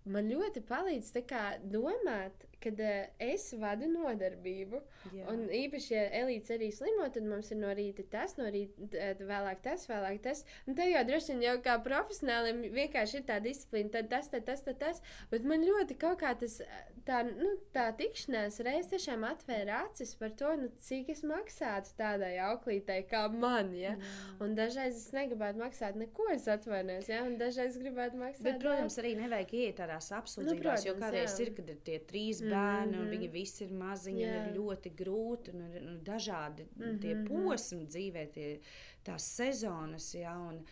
[0.07, 1.43] man ļoti palīdz kā,
[1.75, 4.81] domāt, kad uh, es vadu nodarbību.
[5.13, 5.27] Jā.
[5.31, 9.13] Un īpaši, ja Elīze arī slimo, tad mums ir no rīta tas, no rīta eh,
[9.21, 10.43] vēlāk tas, vēlāk tas.
[10.67, 14.47] Un te jau droši vien jau kā profesionālim vienkārši ir tā disciplīna, tad tas, tad
[14.49, 15.01] tas, tad tas.
[15.31, 20.15] Bet man ļoti kaut kā tas, eh, tā, nu, tā tikšanās reiz tiešām atvēra acis
[20.19, 23.73] par to, nu, cik es maksātu tādai auklītei kā man.
[23.77, 23.95] Ja?
[24.43, 27.23] Un dažreiz es negribētu maksāt neko, es atvainojos, ja?
[27.27, 28.43] un dažreiz gribētu maksāt.
[28.47, 31.45] Bet, protams, arī nevajag iet tādās apsūdzībās, nu, jo protams, kādreiz jā.
[31.45, 32.99] ir, kad ir tie trīs mm -hmm.
[32.99, 33.11] un Mhm.
[33.13, 34.41] viņi visi ir maziņi, Jā.
[34.41, 37.01] un ir ļoti grūti, un ir nu, dažādi mm -hmm.
[37.01, 38.59] tie Mhm, posmi dzīvē, tie,
[39.03, 40.13] tās sezonas.
[40.13, 40.65] Jā, un,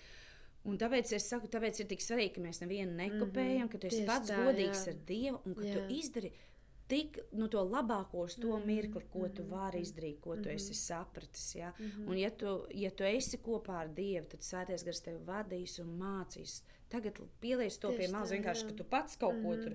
[0.66, 3.72] Un tāpēc es saku, tāpēc ir tik svarīgi, ka mēs nevienu nekopējam, mm -hmm.
[3.72, 4.90] ka tu esi Tieši pats tā, godīgs jā.
[4.90, 5.74] ar Dievu un ka jā.
[5.74, 6.32] Tu izdari
[6.88, 10.74] tik nu, to labāko uz to mirkli, ko tu mhm, vari izdarīt, ko tu esi
[10.74, 11.56] sapratis.
[11.56, 11.74] Ja?
[12.08, 15.98] Un, ja tu, ja tu esi kopā ar Dievu, tad Svētais Gars tevi vadīs un
[16.00, 16.62] mācīs.
[16.96, 18.70] Tagad pieliec to Tieši pie malas, vienkārši, jā.
[18.72, 19.74] ka tu pats kaut ko tur,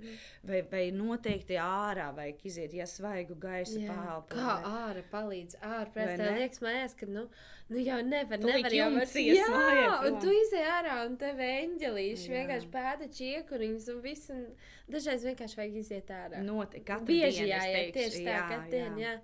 [0.48, 3.92] vai, vai noteikti ārā, vai iziet, ja svaigu gaisu Jā.
[3.92, 4.22] pāri.
[4.32, 5.58] Kā ārā palīdz?
[5.60, 7.26] Ārā Vai prasa, liekas, mājās, ka, nu,
[7.68, 11.18] nu jau nevar, Tu nevar jau vairs- ies Jā, mājā un tu izej ārā, un
[11.20, 12.34] tev eņģelīši Jā.
[12.38, 14.46] vienkārši pēda čiekuriņus un viss, un
[14.88, 16.40] dažreiz vienkārši vajag iziet ārā.
[16.48, 19.14] Noteikti, katru Bieži dienu, es jāiet tieši tā, jā, ka dienu, jā.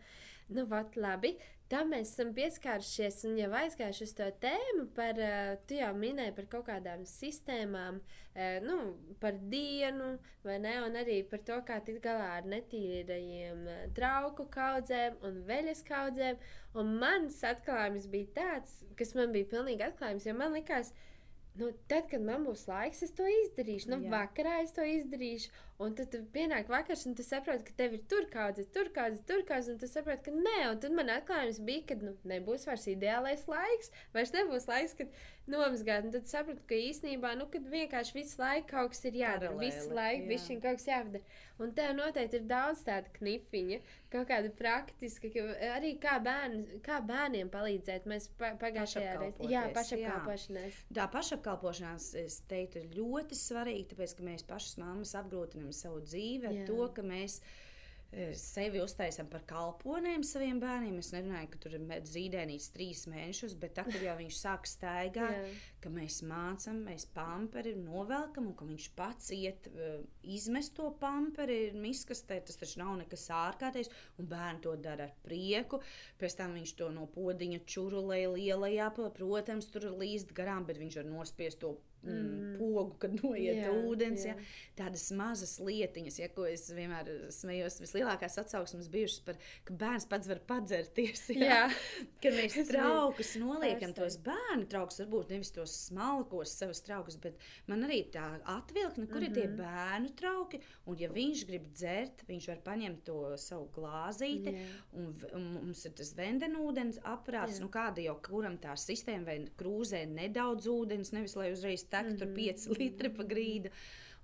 [0.48, 1.32] Nu, vat, labi.
[1.66, 6.34] Tā mēs esam pieskārušies un jau aizgājuši uz to tēmu par, eh, tu jau minēji
[6.36, 7.98] par kaut kādām sistēmām,
[8.36, 8.76] eh, nu,
[9.18, 10.12] par dienu,
[10.44, 15.42] vai ne, un arī par to, kā tikt galā ar netīrajiem eh, trauku kaudzēm un
[15.50, 16.38] veļas kaudzēm.
[16.74, 20.92] Un mans atklājums bija tāds, kas man bija pilnīgi atklājums, jo man likās,
[21.56, 23.88] Nu, tad, kad man būs laiks, es to izdarīšu.
[23.88, 24.10] Nu, Jā.
[24.12, 25.48] vakarā es to izdarīšu.
[25.82, 29.42] Un tad pienāk vakars, un tu saproti, ka tev ir tur kas, tur kas, tur
[29.48, 32.86] kas, un tu saproti, ka nē, un tad man atklājums bija, ka nu, nebūs vairs
[32.88, 35.12] ideālais laiks, vairs nebūs laiks, kad
[35.50, 36.06] nomazgāt.
[36.06, 39.68] Un tad sapratu, ka īsnībā, nu, kad vienkārši visu laiku kaut kas ir jādara, Paralēli,
[39.68, 40.30] visu laiku jā.
[40.32, 41.22] bišķiņ kaut kas jādara.
[41.56, 43.78] Un tev noteikti ir daudz tādu knifiņu,
[44.12, 48.08] kaut kāda praktiska, ka arī kā, bērni, kā bērniem palīdzēt.
[48.10, 50.10] Mēs pa, pagājušajā reizē, jā, Pašapkalpoties, jā.
[50.58, 50.82] pašapkalpošanās.
[50.98, 56.50] Tā pašapkalpošanās, es teiktu, ir ļoti svarīga, tāpēc, ka mēs pašas mammas apgrūtinām savu dzīvi
[56.50, 56.66] ar Jā.
[56.68, 57.40] to, ka mēs
[58.12, 60.98] e, sevi uztaisām par kalponiem saviem bērniem.
[61.02, 65.42] Es nerunāju, ka tur ir zīdēnīts trīs mēnešus, bet tad, kad jau viņš sāk staigāt.
[65.86, 70.00] Ka mēs mācām, mēs pamperi novelkam, un ka viņš pats iet uh,
[70.36, 75.80] izmest to pamperi miskastē, tas taču nav nekas ārkārtējs, un bērni to dara ar prieku.
[76.20, 81.12] Pēc tam viņš to no podiņa čurulē lielajā, protams, tur līst garām, bet viņš var
[81.14, 82.58] nospiest to mm, Mm.
[82.58, 84.24] pogu, kad noiet Jā, ūdens.
[84.26, 84.34] Ja?
[84.34, 84.44] jā.
[84.78, 90.30] Tādas mazas lietiņas, ja, ko es vienmēr smējos, vislielākās atsauksmes bijušas par, ka bērns pats
[90.30, 91.26] var padzerties.
[91.36, 91.66] Jā.
[92.22, 97.36] Kad mēs traukus noliekam, tos bērnu traukus, varbūt nevis tos smalkos savus traukus, bet
[97.66, 99.28] man arī tā atvilkne, kur mm -hmm.
[99.28, 99.56] ir tie Mhm.
[99.56, 100.60] bērnu trauki.
[100.86, 104.52] Un, ja viņš grib dzert, viņš var paņemt to savu glāzīti.
[104.54, 104.66] Jā.
[104.92, 107.60] Un, un mums ir tas vendenūdens aparāts, Jā.
[107.60, 112.26] nu kāda jau kuram tā sistēma vai krūzē nedaudz ūdens, nevis lai uzreiz tek tur
[112.26, 113.70] Mhm, 5 litri pa grīdu.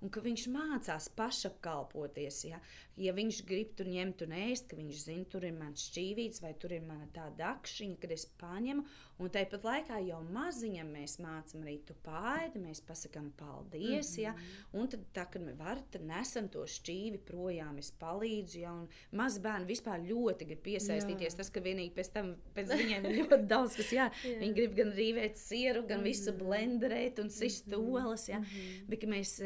[0.03, 2.41] Un ka viņš mācās pašapkalpoties.
[2.49, 2.57] Ja,
[2.99, 6.51] ja viņš grib tur ņemt un ēst, ka viņš zina, tur ir mans šķīvīts vai
[6.59, 8.83] tur ir mana tā dakšiņa, kad es paņemu.
[9.23, 14.09] Un tāpat laikā jau maziņam mēs mācām arī tu pāri, mēs pasakām paldies.
[14.09, 14.21] Mm -hmm.
[14.23, 14.33] ja,
[14.73, 18.59] un tad, tā, kad mēs varam, tad nesam to šķīvi projām, es palīdzu.
[18.59, 21.33] Ja, un mazi bērni vispār ļoti grib piesaistīties.
[21.33, 21.37] Jā.
[21.37, 24.39] Tas, ka vienīgi pēc tam pēc viņiem ir ļoti daudz, kas jā, Jā.
[24.39, 26.39] viņi grib gan rīvēt sieru, gan visu Mhm.
[26.43, 27.75] blenderēt un sist Mhm.
[27.95, 28.27] olas.
[28.29, 28.39] Ja.
[28.39, 28.89] Mhm.
[28.89, 29.39] Bet ka mēs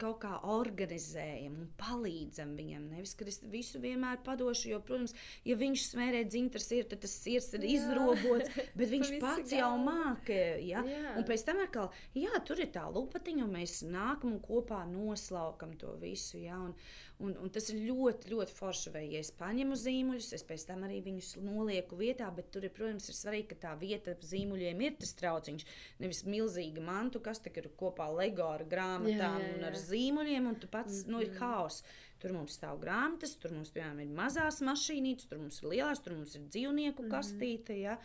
[0.00, 2.86] kaut kā organizējam un palīdzam viņam.
[2.94, 5.14] Nevis, ka es visu vienmēr padošu, jo, protams,
[5.46, 7.74] ja viņš smērē dzintars, ir, tad tas sirds ir Jā.
[7.76, 10.40] izrobots, bet viņš pats jau māca.
[10.64, 10.84] Ja?
[10.86, 11.14] Jā.
[11.20, 15.76] Un pēc tam atkal, jā, tur ir tā lupatiņa, un mēs nākam un kopā noslaukam
[15.80, 16.40] to visu.
[16.40, 16.60] Ja?
[16.60, 16.74] Un,
[17.20, 18.92] un, un tas ir ļoti, ļoti forši.
[18.94, 22.72] Vai ja es paņemu zīmuļus, es pēc tam arī viņus nolieku vietā, bet tur, ir,
[22.76, 25.66] protams, ir svarīgi, ka tā vieta zīmuļiem ir tas trauciņš.
[26.02, 29.82] Nevis milzīga mantu, kas tur ir kopā LEGO ar grāmatām Jā, jā, un ar jā.
[29.86, 31.10] zīmuļiem, un tu pats, mm -hmm.
[31.12, 31.38] nu, ir Mhm.
[31.38, 31.82] haoss.
[32.20, 36.12] Tur mums stāv grāmatas, tur mums, piemēram, ir mazās mašīnītes, tur mums ir lielās, tur
[36.18, 37.10] mums ir dzīvnieku Mhm.
[37.14, 37.78] kastīte.
[37.80, 37.98] Ja?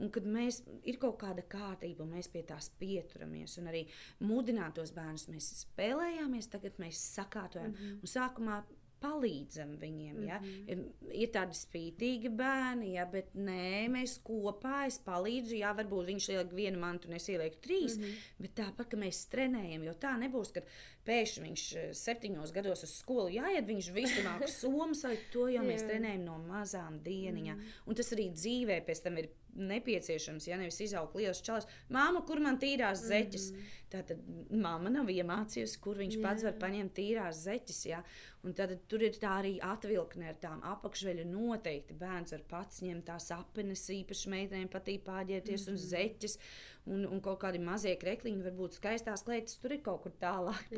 [0.00, 3.86] Un kad mēs ir kaut kāda kārtība, mēs pie tās pieturamies, un arī
[4.20, 7.72] mudināt tos bērnus, mēs spēlējāmies, tagad mēs sakārtojam.
[7.74, 7.98] Mhm.
[8.00, 8.62] Un sākumā
[9.00, 10.16] palīdzam viņiem.
[10.28, 10.38] Ja?
[10.38, 10.68] Mhm.
[10.68, 10.80] Ir,
[11.22, 15.56] ir tādi spītīgi bērni, ja, bet nē, mēs kopā es palīdzu.
[15.62, 17.96] Jā, varbūt viņš ieliek vienu mantu, un es ielieku trīs.
[17.96, 18.18] Mhm.
[18.40, 20.60] Bet tāpat, ka mēs trenējam, jo tā nebūs, ka
[21.08, 25.66] pēkšņi viņš eh, septiņos gados uz skolu jāiet, viņš visu māku somas, vai to jau
[25.66, 27.56] mēs trenējam no mazām dieniņām.
[27.56, 27.76] Mhm.
[27.86, 31.66] Un tas arī dzīvē pēc tam ir nepieciešams, ja nevis izaugt liels čalis.
[31.92, 33.50] Māma, kur man tīrās zeķes?
[33.50, 33.76] Mhm.
[33.90, 34.20] Tātad
[34.54, 36.22] mamma nav iemācījusi, kur viņš Jā.
[36.22, 37.80] pats var paņemt tīrās zeķes.
[37.88, 38.02] Ja?
[38.46, 41.26] Un tad tur ir tā arī atvilkne ar tām apakšveļu.
[41.26, 45.80] Noteikti bērns var pats ņemt tās apenes, īpaši meitenēm patīk pārģērbties mm -hmm.
[45.80, 46.38] un zeķes.
[46.86, 50.62] Un, un kaut kādi mazie krekliņi, varbūt skaistās kleitas, tur ir kaut kur tālāk.
[50.70, 50.76] Jā.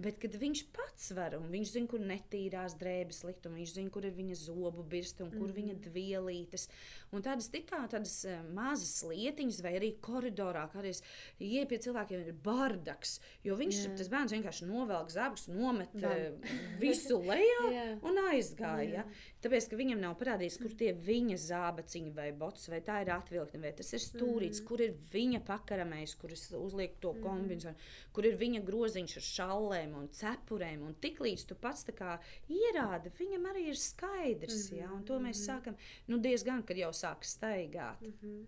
[0.00, 3.90] Bet kad viņš pats var, un viņš zina, kur netīrās drēbes likt, un viņš zina,
[3.92, 5.82] kur ir viņa zobu birsta un kur mm viņa Mhm.
[5.84, 6.68] dvielītes.
[7.12, 11.02] Un tādas tikā tādas eh, mazas lietiņas, vai arī koridorā, kad es
[11.38, 13.20] ieeju pie cilvēkiem, ir bardaks.
[13.44, 13.96] Jo viņš, Jā.
[14.00, 16.10] tas bērns vienkārši novelk zābakus, nomet Vam.
[16.10, 16.32] eh,
[16.80, 17.86] visu lejā Jā.
[18.02, 19.04] un aizgāja.
[19.04, 19.04] Jā.
[19.40, 23.60] Tāpēc, ka viņam nav parādījis, kur tie viņa zābaciņi vai bots, vai tā ir atvilkne,
[23.62, 24.66] vai tas ir stūrīts, Mhm.
[24.68, 27.74] kur ir viņa pakaramējs, kur es uzlieku to kombināciju,
[28.12, 30.82] kur ir viņa groziņš ar šallēm un cepurēm.
[30.86, 32.18] Un tiklīdz tu pats tā kā
[32.50, 34.72] ierādi, viņam arī ir skaidrs.
[34.76, 34.90] Ja?
[34.92, 35.46] Un to mēs Mhm.
[35.48, 35.76] sākam
[36.08, 38.00] nu, diezgan, kad jau sāk staigāt.
[38.02, 38.46] Mhm.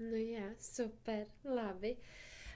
[0.00, 1.26] Nu, jā, super.
[1.44, 1.96] Labi.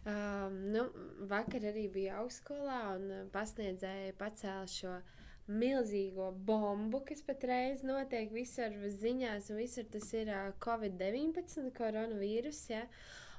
[0.05, 0.89] Um, nu,
[1.27, 5.03] vakar arī bija augstskolā un uh, pasniedzēja pacēla šo
[5.49, 12.65] milzīgo bombu, kas patreiz notiek visur ziņās, un visur tas ir uh, Covid-19 koronavīrus.
[12.73, 12.83] Ja?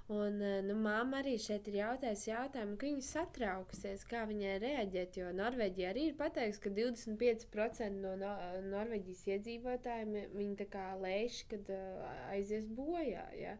[0.07, 5.17] Un, uh, nu, māma arī šeit ir jautājusi jautājumu, ka viņa satraukusies, kā viņai reaģēt,
[5.19, 8.31] jo Norvēģija arī ir pateikusi, ka 25% no, no
[8.71, 13.25] Norvēģijas iedzīvotājiem viņi tā kā lēš, kad uh, aizies bojā.
[13.35, 13.57] Ja?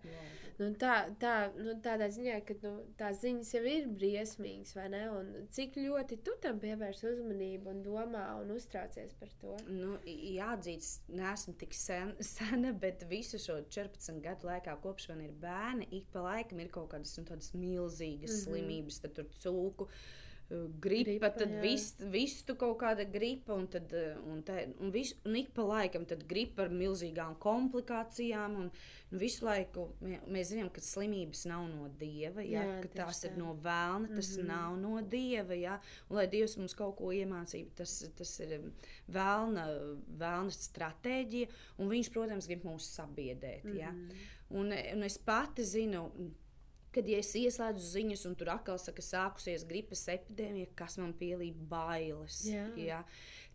[0.57, 5.03] Nu, tā, tā, nu, tādā ziņā, ka nu, tās ziņas jau ir briesmīgas, vai ne?
[5.13, 9.59] Un cik ļoti tu tam pievērs uzmanību un domā un uztraucies par to?
[9.67, 15.35] Nu, jāatzīst, neesmu tik sen, sena, bet visu šo 14 gadu laikā, kopš man ir
[15.43, 17.25] bērni, ik pa laikam ir kaut kādas nu,
[17.57, 18.37] milzīgas mm.
[18.37, 18.43] -hmm.
[18.45, 19.87] slimības, tad tur cūku.
[20.49, 23.91] Gripa, gripa tad viss vis tu kaut kāda gripa, un, tad,
[24.23, 28.55] un, te, un, vis, un ik pa laikam gripa ar milzīgām komplikācijām.
[28.61, 28.69] Un,
[29.11, 33.21] nu, visu laiku mē, mēs zinām, ka slimības nav no dieva, ja, jā, ka tās
[33.23, 33.31] tā.
[33.31, 34.47] ir no vēlna, tas mm -hmm.
[34.47, 35.55] nav no dieva.
[35.55, 35.79] Ja,
[36.09, 38.71] un, lai dievs mums kaut ko iemācītu, tas, tas ir
[39.07, 39.67] vēlna,
[40.19, 43.63] vēlna stratēģija, un viņš, protams, grib mūs sabiedēt.
[43.63, 43.79] Mm -hmm.
[43.79, 43.93] ja.
[44.49, 46.11] Un, un es pati zinu
[46.97, 51.59] kad ja es ieslēdzu ziņas, un tur atkal saka, sākusies gripas epidēmija, kas man pielīp
[51.69, 52.41] bailes.
[52.49, 52.67] Jā.
[52.81, 53.01] Jā.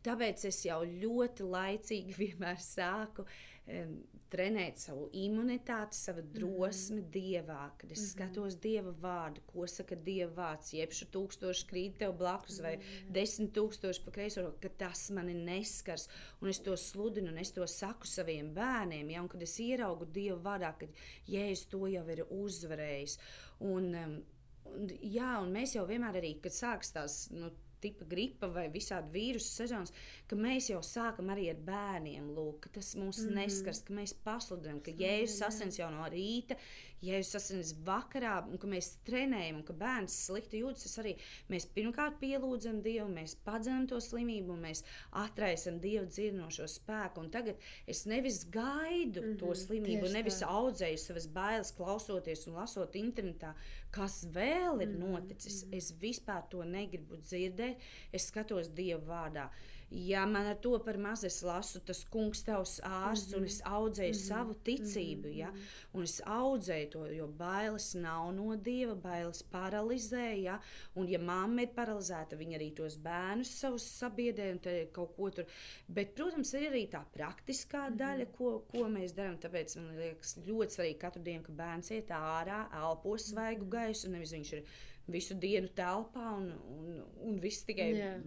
[0.06, 3.96] Tāpēc es jau ļoti laicīgi vienmēr sāku um,
[4.32, 7.10] trenēt savu imunitāti, savu drosmi mm -hmm.
[7.12, 8.10] dievā, kad es mm -hmm.
[8.12, 12.82] skatos dieva vārdu, ko saka dieva vārds, jeb šo tūkstošu krīt tev blakus vai mm
[12.82, 13.12] -hmm.
[13.12, 16.08] desmit tūkstoši pa kreiso, ka tas mani neskars,
[16.40, 20.04] un es to sludinu, un es to saku saviem bērniem, ja, un kad es ieraugu
[20.04, 20.88] dieva vārdā, kad
[21.28, 23.18] jēzus to jau ir uzvarējis.
[23.60, 24.24] Un, um,
[24.64, 27.50] un, jā, un mēs jau vienmēr arī, kad sāks tās, nu,
[27.82, 29.92] tipa gripa vai visādi vīrusu sezonas,
[30.30, 32.30] ka mēs jau sākam arī ar bērniem.
[32.36, 33.36] Lūk, tas mums mm.
[33.40, 36.58] neskars, ka mēs pasludinām, ka jēzus asins jau no rīta,
[37.02, 40.86] jēzus asins vakarā, un ka mēs trenējam, un ka bērns slikti jūtas.
[40.86, 41.14] Tas arī
[41.52, 44.84] mēs pirmkārt pielūdzam Dievu, mēs padzenam to slimību, mēs
[45.22, 47.24] atraisam Dievu dzirdinošo spēku.
[47.24, 50.48] Un tagad es nevis gaidu mm -hmm, to slimību, nevis tā.
[50.48, 53.54] audzēju savas bailes, klausoties un lasot internetā,
[53.90, 55.64] kas vēl ir mhm, noticis.
[55.64, 55.76] Mm -hmm.
[55.76, 57.76] Es vispār to negribu dzirdēt.
[58.12, 59.48] Es skatos Dievu vārdā.
[59.94, 63.38] Ja man ar to par maz es lasu, tas kungs tavs ārsts, mm -hmm.
[63.38, 64.28] un es mhm, audzēju mm -hmm.
[64.28, 65.50] savu ticību, ja?
[65.50, 65.60] Mhm,
[65.92, 70.42] un es audzēju to, jo bailes nav no dieva, bailes paralizē.
[70.42, 70.60] Ja?
[70.94, 74.60] Un, ja mamma ir paralizēta, viņa arī tos bērnus savus sabiedrē un
[74.92, 75.44] kaut ko tur.
[75.88, 77.98] Bet, protams, ir arī tā praktiskā mm -hmm.
[77.98, 79.38] daļa, ko, ko mēs darām.
[79.38, 84.32] Tāpēc man liekas ļoti svarīgi katru dienu, ka bērns iet ārā, elpo svaigu gaisu, nevis
[84.32, 84.64] viņš ir
[85.06, 87.94] visu dienu telpā un, un, un viss tikai.
[87.94, 88.20] Yeah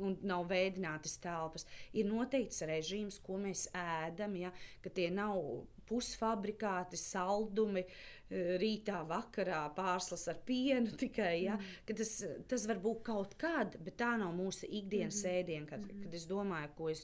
[0.00, 1.66] un nav veidinātas telpas.
[1.92, 4.52] Ir noteikts režīms, ko mēs ēdam, ja,
[4.84, 5.38] ka tie nav
[5.90, 7.84] pusfabrikāti saldumi.
[8.30, 11.32] Eh, rītā, vakarā pārslas ar pienu tikai.
[11.42, 11.96] Ja, mm.
[11.98, 12.12] tas,
[12.46, 15.32] tas var būt kaut kad, bet tā nav mūsu ikdienas mm.
[15.40, 15.66] ēdiena.
[15.72, 16.04] Kad, mm.
[16.04, 17.02] kad es domāju, ko es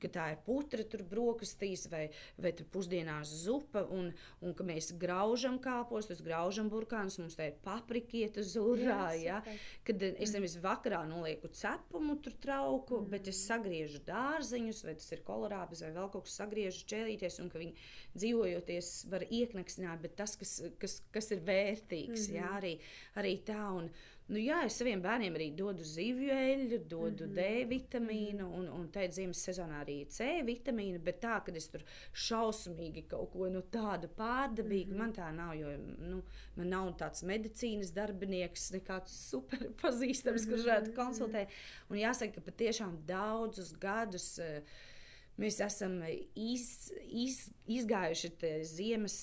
[0.00, 2.06] ka tā ir putra, tur brokastīs vai,
[2.40, 4.10] vai pusdienās zupa, un,
[4.44, 9.40] un ka mēs graužam kāpostus, graužam burkānus, mums tā ir paprikieta zurā, ja?
[9.86, 10.36] kad es mm.
[10.36, 13.10] nevis vakarā nolieku cepumu, tur trauku, mm.
[13.14, 17.52] bet es sagriežu dārziņus, vai tas ir kolorābis vai vēl kaut kas sagriežu čēlīties, un
[17.52, 22.36] ka viņi dzīvojoties var ieknaksināt, bet tas, kas, kas, kas ir vērtīgs, mm -hmm.
[22.36, 22.76] jā, arī,
[23.16, 23.62] arī tā.
[23.78, 23.90] Un,
[24.26, 27.34] Nu, jā, es saviem bērniem arī dodu zivju eļļu, dodu mm -hmm.
[27.34, 31.68] D vitamīnu, un, un tā ir ziemas sezonā arī C vitamīnu, bet tā, ka es
[31.70, 34.98] tur šausmīgi kaut ko nu, tādu pārdabīgu, mm -hmm.
[34.98, 36.22] man tā nav, jo nu,
[36.56, 40.96] man nav tāds medicīnas darbinieks, nekāds super pazīstams, kurš varētu mhm.
[40.96, 41.48] konsultēt.
[41.88, 44.38] Un jāsaka, ka patiešām daudzus gadus.
[44.38, 44.62] Uh,
[45.40, 46.00] mēs esam
[46.34, 48.32] iz, iz, izgājuši
[48.64, 49.18] ziemas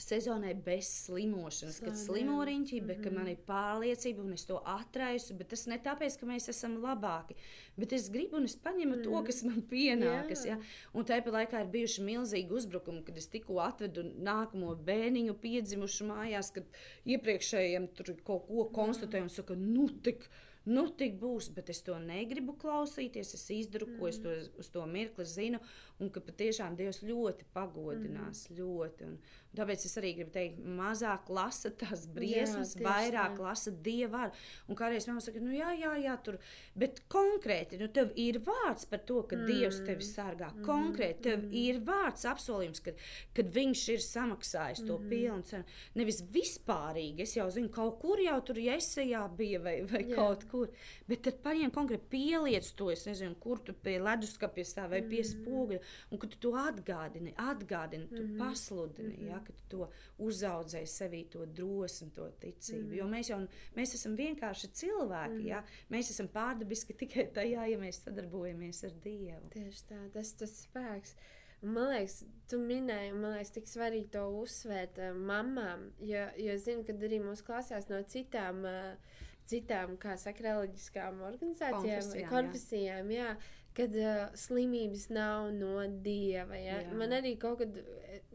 [0.00, 3.14] sezonai bez slimošanas, kad slimo riņķī, bet mm -hmm.
[3.18, 5.34] man ir pārliecība un es to atraisu.
[5.34, 7.36] Bet tas ne tāpēc, ka mēs esam labāki,
[7.76, 9.02] bet es gribu un es paņemu mm.
[9.02, 10.44] to, kas man pienākas.
[10.46, 10.56] Jā.
[10.56, 10.60] Ja?
[10.94, 16.52] Un tāpat laikā ir bijuši milzīgi uzbrukumi, kad es tikko atvedu nākamo bērniņu piedzimušu mājās,
[16.52, 16.64] kad
[17.04, 20.28] iepriekšējiem tur kaut ko konstatēju un saka, nu tik
[20.68, 23.34] nu, tik būs, bet es to negribu klausīties.
[23.34, 24.60] Es izdaru, ko es to, mm.
[24.62, 25.62] uz to mirkli zinu,
[26.02, 28.48] un ka patiešām Dievs ļoti pagodinās.
[28.50, 28.58] Mm.
[28.58, 29.16] Ļoti, un,
[29.52, 33.44] Tāpēc es arī gribu teikt, mazāk lasa tās briesmas, jā, vairāk tā.
[33.44, 34.38] lasa dievu vārdu.
[34.72, 36.38] Un kādreiz man saka, nu jā, jā, jā, tur,
[36.78, 39.50] bet konkrēti, nu tev ir vārds par to, ka mm.
[39.50, 40.48] Dievs tevi sargā.
[40.54, 40.64] Mm.
[40.64, 41.56] Konkrēti, tev mm.
[41.60, 42.94] ir vārds apsolījums, ka,
[43.36, 44.88] kad viņš ir samaksājis mm.
[44.88, 45.76] to pilnu cenu.
[46.00, 50.16] Nevis vispārīgi, es jau zinu, kaut kur jau tur iesējā bija vai, vai jā.
[50.16, 50.72] kaut kur,
[51.10, 55.12] bet tad paņem konkrēti pieliec to, es nezinu, kur tu pie leduskapja stāv vai mm.
[55.12, 58.38] pie spoguļa, un kad tu to atgādini, atgādini, tu mm.
[58.40, 59.16] pasludini.
[59.18, 59.28] Mm.
[59.30, 59.40] Ja?
[59.42, 59.88] ka tu to
[60.22, 62.88] uzaudzēji sevī, to drosmi, to ticību.
[62.88, 62.96] Mm.
[63.00, 63.40] Jo mēs jau
[63.78, 65.38] mēs esam vienkārši cilvēki.
[65.40, 65.46] Mm.
[65.50, 65.62] Ja?
[65.92, 69.52] Mēs esam pārdabiski tikai tajā, ja mēs sadarbojamies ar Dievu.
[69.54, 71.16] Tieši tā, tas ir spēks.
[71.62, 72.16] Man liekas,
[72.50, 75.92] tu minēji, man liekas, tik svarīgi to uzsvērt uh, mamām.
[76.02, 81.84] Jo, jo zinu, ka arī mūsu klasēs no citām, uh, citām kā saka, reliģiskām organizācijām,
[81.86, 83.28] konfesijām, konfesijām jā.
[83.30, 86.58] Jā, kad uh, slimības nav no dieva.
[86.60, 86.82] Ja?
[86.84, 86.96] Jā.
[86.98, 87.78] Man arī kaut kad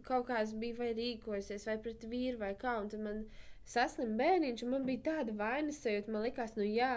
[0.07, 3.23] kaut kāds bija vai rīkojusies, vai pret vīru, vai kā, un tad man
[3.67, 6.91] saslim bērniņš, un man bija tāda vainas sajūta, man likās, nu jā,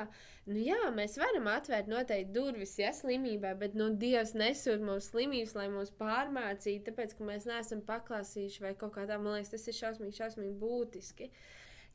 [0.46, 5.57] nu jā, mēs varam atvērt noteikti durvis, ja slimībā, bet nu Dievs nesūta mums slimības,
[5.59, 9.66] lai mūs pārmācītu, tāpēc, ka mēs neesam paklāsījuši vai kaut kā tā, man liekas, tas
[9.66, 11.31] ir šausmīgi, šausmīgi būtiski.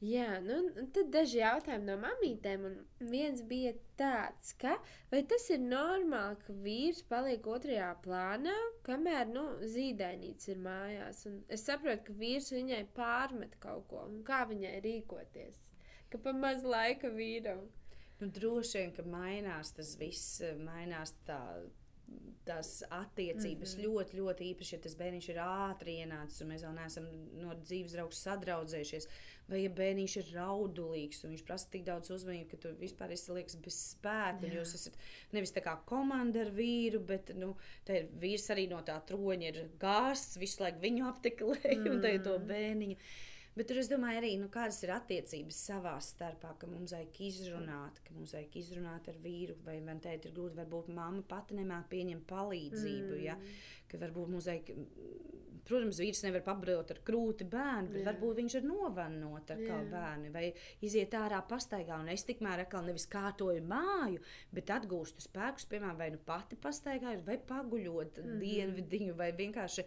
[0.04, 0.58] Jā, nu,
[0.92, 2.66] tad daži jautājumi no mamītēm.
[2.68, 4.74] Un viens bija tāds, ka
[5.12, 8.56] vai tas ir normāli, ka vīrs paliek otrajā plānā,
[8.88, 11.24] kamēr nu, zīdainīts ir mājās.
[11.30, 15.64] Un es saprotu, ka vīrs viņai pārmet kaut ko un kā viņai rīkoties.
[16.12, 17.64] Ka pa maz laika vīram.
[18.20, 21.40] Nu, droši vien, ka mainās tas viss, mainās tā
[22.46, 23.86] tās attiecības mm -hmm.
[23.86, 27.08] ļoti, ļoti īpaši, ja tas bērniņš ir ātri ienācis un mēs vēl neesam
[27.42, 29.08] no dzīves draugu sadraudzējušies.
[29.50, 33.32] Vai ja bērniņš ir raudulīgs un viņš prasa tik daudz uzmanības, ka tu vispār esi
[33.32, 34.50] liekas bez spēka.
[34.54, 34.98] Jūs esat
[35.32, 37.56] nevis tā kā komanda ar vīru, bet nu,
[37.90, 41.92] ir vīrs arī no tā troņa ir gāzts, visu laiku viņu apteklē mm.
[41.92, 42.98] un tā ir to bērniņu.
[43.56, 48.02] Bet tur es domāju, arī nu, kādas ir attiecības savā starpā, ka mums vajag izrunāt,
[48.04, 51.88] ka mums vajag izrunāt ar vīru, vai man teikt, ir grūti, varbūt mamma pati nemāk
[51.94, 53.14] pieņemt palīdzību.
[53.16, 53.24] Mm.
[53.24, 53.38] Ja?
[53.90, 54.72] Ka varbūt vajag
[55.66, 58.06] Protams, vīrs nevar pabrot ar krūti bērnu, bet Jā.
[58.12, 60.44] varbūt viņš ir novannot ar kādu bērnu vai
[60.86, 61.98] iziet ārā pastaigā.
[62.04, 64.22] Un es tikmēr atkal nevis kārtoju māju,
[64.54, 68.44] bet atgūstu spēkus, piemēram, vai nu pati pastaigāju, vai paguļot mm -hmm.
[68.44, 69.86] dienvidiņu, vai vienkārši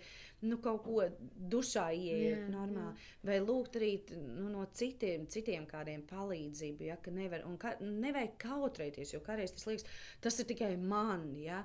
[0.49, 1.05] nu, kaut ko
[1.55, 3.07] dušā ieiet normāli.
[3.23, 8.35] Vai lūgt arī nu, no citiem, citiem kādiem palīdzību, ja, ka nevar, un ka, nevajag
[8.43, 9.87] kautrēties, jo kādreiz tas liekas,
[10.21, 11.37] tas ir tikai man.
[11.39, 11.63] Ja.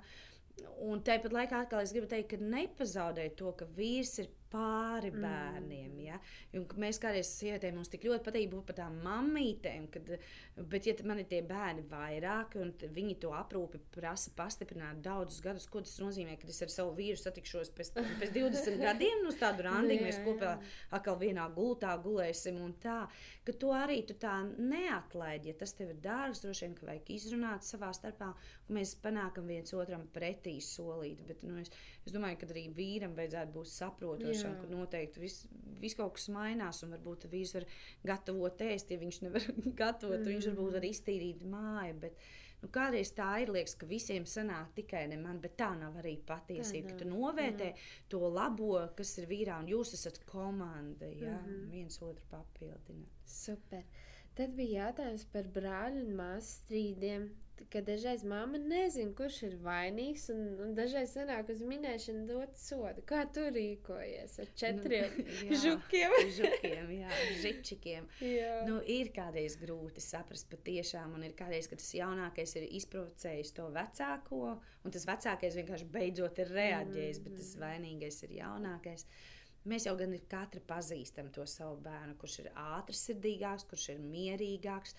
[0.84, 5.24] Un tāpat laikā atkal es gribu teikt, ka nepazaudēt to, ka vīrs ir pāri mm.
[5.24, 5.98] bērniem.
[6.06, 6.20] Ja?
[6.58, 10.12] Un mēs kādreiz sievietēm mums tik ļoti patīk būt par tām mammītēm, kad,
[10.70, 15.68] bet ja man ir tie bērni vairāk un viņi to aprūpi prasa pastiprināt daudzus gadus,
[15.72, 19.66] ko tas nozīmē, kad es ar savu vīru satikšos pēc, pēc 20 gadiem, nu tādu
[19.68, 20.56] randiņu mēs kopā
[20.94, 23.04] atkal vienā gultā gulēsim un tā,
[23.46, 27.12] ka to arī tu tā neatlaidi, ja tas tev ir dārgs, droši vien, ka vajag
[27.16, 28.34] izrunāt savā starpā,
[28.68, 31.72] un mēs panākam viens otram pretī solīt, bet nu, es,
[32.06, 35.48] es domāju, ka arī vīram vajadzētu būt saprotošam kur noteikti viss
[35.84, 36.84] vis kaut kas mainās.
[36.86, 37.68] Un varbūt vīrs var
[38.14, 39.50] gatavot ēst, ja viņš nevar
[39.82, 40.22] gatavot.
[40.22, 40.32] Mm.
[40.32, 41.98] Viņš varbūt var iztīrīt māju.
[42.06, 42.24] Bet,
[42.62, 46.16] nu, kādreiz tā ir, liekas, ka visiem sanāk tikai ne man, bet tā nav arī
[46.28, 46.96] patiesība.
[47.00, 47.78] Tu novērtē jā.
[48.12, 51.10] to labo, kas ir vīrā, un jūs esat komanda.
[51.12, 51.70] Jā, mm -hmm.
[51.72, 53.08] viens otru papildina.
[53.26, 53.84] Super.
[54.34, 57.30] Tad bija jautājums par brāļu un māsu strīdiem
[57.72, 63.04] ka dažreiz mamma nezina, kurš ir vainīgs, un, un dažreiz sanāk uz minēšanu dot sodu.
[63.10, 66.16] Kā tu rīkojies ar četriem nu, žukiem?
[66.38, 68.10] žukiem, jā, žičikiem.
[68.34, 68.56] Jā.
[68.70, 73.68] Nu, ir kādreiz grūti saprast patiešām, un ir kādreiz, ka tas jaunākais ir izprovocējis to
[73.76, 77.28] vecāko, un tas vecākais vienkārši beidzot ir reaģējis, mm.
[77.28, 77.64] bet tas mm.
[77.68, 79.08] vainīgais ir jaunākais.
[79.70, 84.98] Mēs jau gan katra pazīstam to savu bērnu, kurš ir ātrsirdīgāks, kurš ir mierīgāks.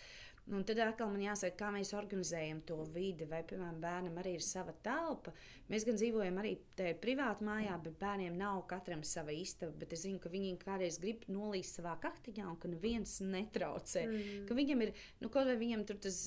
[0.52, 3.24] Un tad atkal man jāsaka, kā mēs organizējam to vidi.
[3.28, 5.32] Vai, piemēram, bērnam arī ir sava telpa.
[5.72, 6.52] Mēs gan dzīvojam arī
[7.00, 9.72] privāti mājā, bet bērniem nav katram sava istaba.
[9.80, 14.04] Bet es zinu, ka viņi kādreiz grib nolīst savā kaktiņā, un ka neviens netraucē.
[14.04, 14.44] Mm.
[14.50, 14.92] Ka viņam ir,
[15.24, 16.20] nu, kaut vai viņam tur tas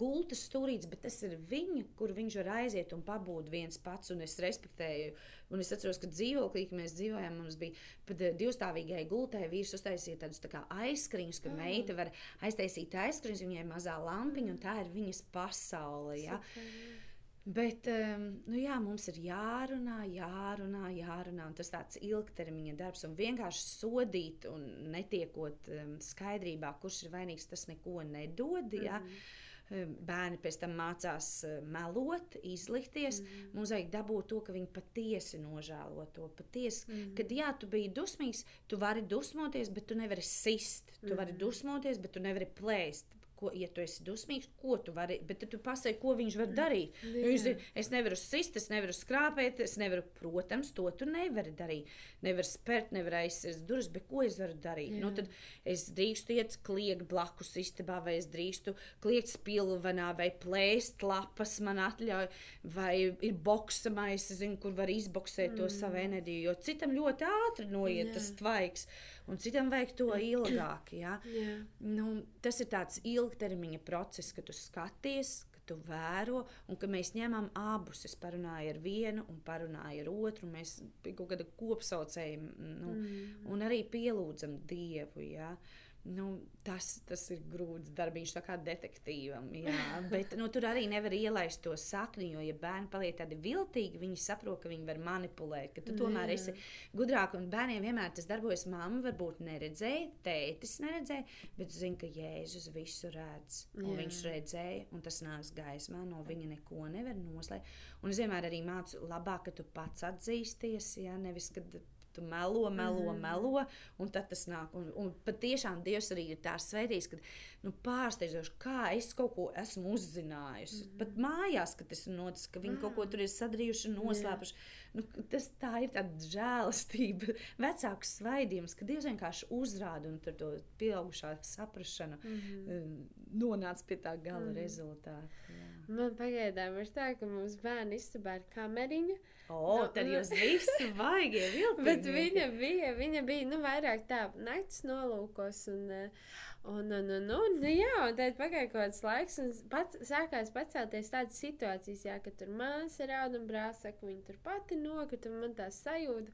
[0.00, 4.14] gultas stūrīts, bet tas ir viņa, kur viņš var aiziet un pabūt viens pats.
[4.16, 5.12] Un es respektēju
[5.52, 7.76] Un es atceros, ka dzīvoklī, kad mēs dzīvojām, mums bija
[8.08, 11.58] pat divstāvīgai gultai vīrs uztaisīja tādus tā aizskriņus, ka mm.
[11.60, 12.10] meita var
[12.46, 16.18] aiztaisīt aizskriņus, viņai ir mazā lampiņa, un tā ir viņas pasaule.
[16.22, 16.38] Ja?
[16.52, 17.00] Super.
[17.42, 21.48] Bet um, nu jā, mums ir jārunā, jārunā, jārunā.
[21.58, 27.66] Tas tāds ilgtermiņa darbs, un vienkārši sodīt, un netiekot um, skaidrībā, kurš ir vainīgs, tas
[27.66, 28.70] neko nedod.
[28.78, 29.00] Ja?
[29.00, 29.40] Mm -hmm.
[29.70, 33.22] Bērni pēc tam mācās eh, melot, izlikties.
[33.22, 33.46] Mm.
[33.56, 36.28] Mums vajag dabūt to, ka viņi patiesi nožēlo to.
[36.36, 37.14] Patiesi, mm.
[37.18, 40.92] Kad jā, tu biji dusmīgs, tu vari dusmoties, bet tu nevari sist.
[41.00, 41.18] Tu mm.
[41.22, 45.42] vari dusmoties, bet tu nevari plēst ko, ja tu esi dusmīgs, ko tu vari, bet
[45.50, 46.98] tu pasaki, ko viņš var darīt.
[47.02, 51.54] Nu, viņš zina, es nevaru sist, es nevaru skrāpēt, es nevaru, protams, to tu nevari
[51.58, 51.90] darīt.
[52.22, 54.94] Nevar spērt, nevar aizsist durvis, bet ko es varu darīt?
[54.94, 55.08] Nu, Jā.
[55.08, 55.30] Nu, tad
[55.74, 61.82] es drīkstu iet kliegt blakus istabā, vai es drīkstu kliegt spilvenā, vai plēst lapas man
[61.82, 62.28] atļauj,
[62.76, 65.58] vai ir boksa maisa, zinu, kur var izboksēt mm.
[65.58, 68.14] to savu enerģiju, jo citam ļoti ātri noiet Jā.
[68.16, 68.86] tas tvaiks
[69.30, 70.94] un citam vajag to ilgāk.
[70.98, 71.18] Ja?
[71.32, 71.62] Yeah.
[71.80, 72.06] Nu,
[72.44, 77.48] tas ir tāds ilgtermiņa process, kad tu skaties, ka tu vēro, un ka mēs ņemam
[77.58, 78.04] abus.
[78.08, 80.50] Es parunāju ar vienu, un parunāju ar otru.
[80.52, 83.48] Mēs kaut kādā kopsaucējam, nu, mm.
[83.54, 85.24] un arī pielūdzam Dievu.
[85.24, 85.54] Ja?
[85.54, 86.24] Uh, Nu,
[86.66, 89.44] tas, tas ir grūts darbs, kā detektīvam.
[89.54, 94.00] Jā, bet nu, tur arī nevar ielaist to sakni, jo, ja bērni paliek tādi viltīgi,
[94.02, 96.56] viņi saprot, ka viņi var manipulēt, ka tu tomēr esi
[96.98, 97.36] gudrāk.
[97.38, 98.66] Un bērniem vienmēr tas darbojas.
[98.72, 101.28] Mamma varbūt neredzēja, tētis neredzēja,
[101.60, 103.62] bet zina, ka Jēzus visu redz.
[103.78, 107.78] Viņš redzēja, un tas nāks gaismā, no viņa neko nevar noslēpt.
[108.02, 111.78] Un es vienmēr arī mācu, labāk, ka tu pats atzīsties, ja nevis kad
[112.16, 113.22] tu melo, melo, mm.
[113.22, 113.64] melo,
[113.98, 114.74] un tad tas nāk.
[114.78, 117.20] Un, un patiešām Dievs arī ir tā svētījis, ka
[117.64, 120.84] nu, pārsteidzoši, kā es kaut ko esmu uzzinājusi.
[120.86, 121.00] Mm.
[121.02, 122.82] Pat mājās, kad tas ir noticis, ka viņi mm.
[122.84, 124.56] kaut ko tur ir sadarījuši un noslēpuši.
[124.56, 124.78] Yeah.
[124.92, 127.36] Nu, tas tā ir tāda žēlastība,
[127.66, 130.50] vecāku svaidījums, ka Dievs vienkārši uzrāda un tur to
[130.80, 132.98] pieaugušā saprašana mm -hmm.
[133.40, 135.28] nonāca pie tā gala mm rezultāta.
[135.48, 135.68] Jā.
[135.92, 139.16] Man pagaidām ir tā, ka mums bērni istabā ir kameriņa.
[139.52, 141.84] O, oh, no, tad jūs visi vaigie viltīgi.
[141.88, 147.58] Bet viņa bija, viņa bija, nu, vairāk tā naktas nolūkos un, un, un, un, un,
[147.58, 152.16] un jā, un tad pagāja kaut kāds laiks un pats, sākās pacelties tādas situācijas, jā,
[152.24, 156.32] ka tur māsa raud un brālis saka, viņa tur pati nokrita un man tā sajūta.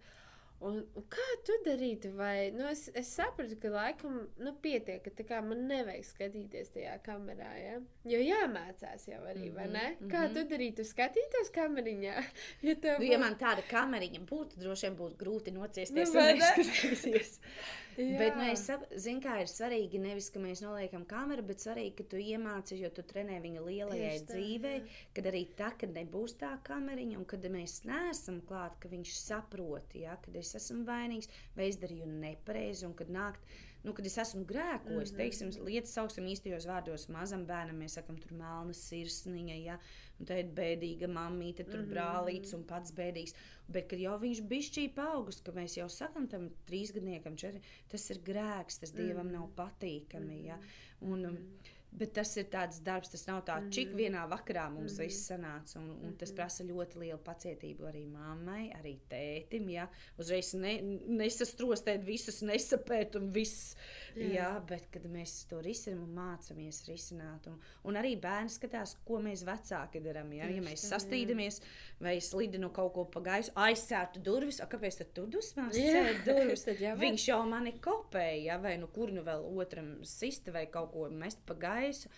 [0.58, 2.10] Un, un kā tu darītu?
[2.18, 7.50] Vai, nu, es, es sapratu, ka laikam nu, pietiek, ka man nevajag skatīties tajā kamerā.
[7.62, 7.76] Ja?
[8.10, 9.86] Jo jāmācās jau arī, mm -hmm, vai ne?
[9.90, 10.12] Mm -hmm.
[10.14, 10.84] Kā tu darītu?
[10.84, 12.16] Skatītos kameriņā.
[12.62, 13.10] Ja, nu, būtu...
[13.10, 17.40] ja man tāda kameriņa būtu, droši vien būtu grūti nociesties nu, un neskatīties.
[18.18, 18.70] bet nu, es
[19.02, 22.90] zinu, kā ir svarīgi nevis, ka mēs noliekam kameru, bet svarīgi, ka tu iemācies, jo
[22.94, 24.86] tu trenē viņa lielajai tā, dzīvei, jā.
[25.14, 29.94] kad arī tā, kad nebūs tā kameriņa un kad mēs neesam klāt, ka viņš saprot,
[29.94, 33.40] ja, kad es es esmu vainīgs, vai es darīju nepareizi, un kad nākt.
[33.84, 35.16] Nu, kad es esmu grēkojis, mm -hmm.
[35.16, 39.78] teiksim, lietas sauksim īstajos vārdos, mazam bērnam mēs sakām, tur melna sirsniņa, ja,
[40.26, 41.92] tā ir bēdīga mammīte, tur mm -hmm.
[41.94, 43.34] brālīts un pats bēdīgs.
[43.68, 48.10] Bet, kad jau viņš bija šķīpa paaugus, ka mēs jau sakām tam trīsgadniekam, četri, tas
[48.10, 49.38] ir grēks, tas dievam mm -hmm.
[49.38, 50.44] nav patīkami.
[50.44, 50.58] Ja,
[51.00, 51.77] un, mm -hmm.
[51.90, 53.98] Bet tas ir tāds darbs, tas nav tāds, cik mhm.
[53.98, 55.06] vienā vakarā mums mm -hmm.
[55.06, 55.76] viss sanāca.
[55.78, 56.36] Un, un tas mhm.
[56.36, 59.70] prasa ļoti lielu pacietību arī mammai, arī tētim.
[59.70, 59.88] Ja?
[60.18, 63.76] Uzreiz ne, nesastrostēt visus, nesapēt un viss.
[64.14, 64.28] Jā.
[64.34, 69.18] jā, bet kad mēs to risinām un mācāmies risināt, un, un arī bērni skatās, ko
[69.18, 70.32] mēs vecāki darām.
[70.32, 71.60] Ja, ja mēs sastrīdamies
[72.00, 76.66] vai slidinu kaut ko pa gaisu, aizsērtu durvis, kāpēc tad tu dusmās cēli durvis?
[76.98, 81.38] Viņš jau mani kopēja, vai nu kur nu vēl otram sista vai kaut ko mest
[81.46, 82.12] pa gaisu gaisu.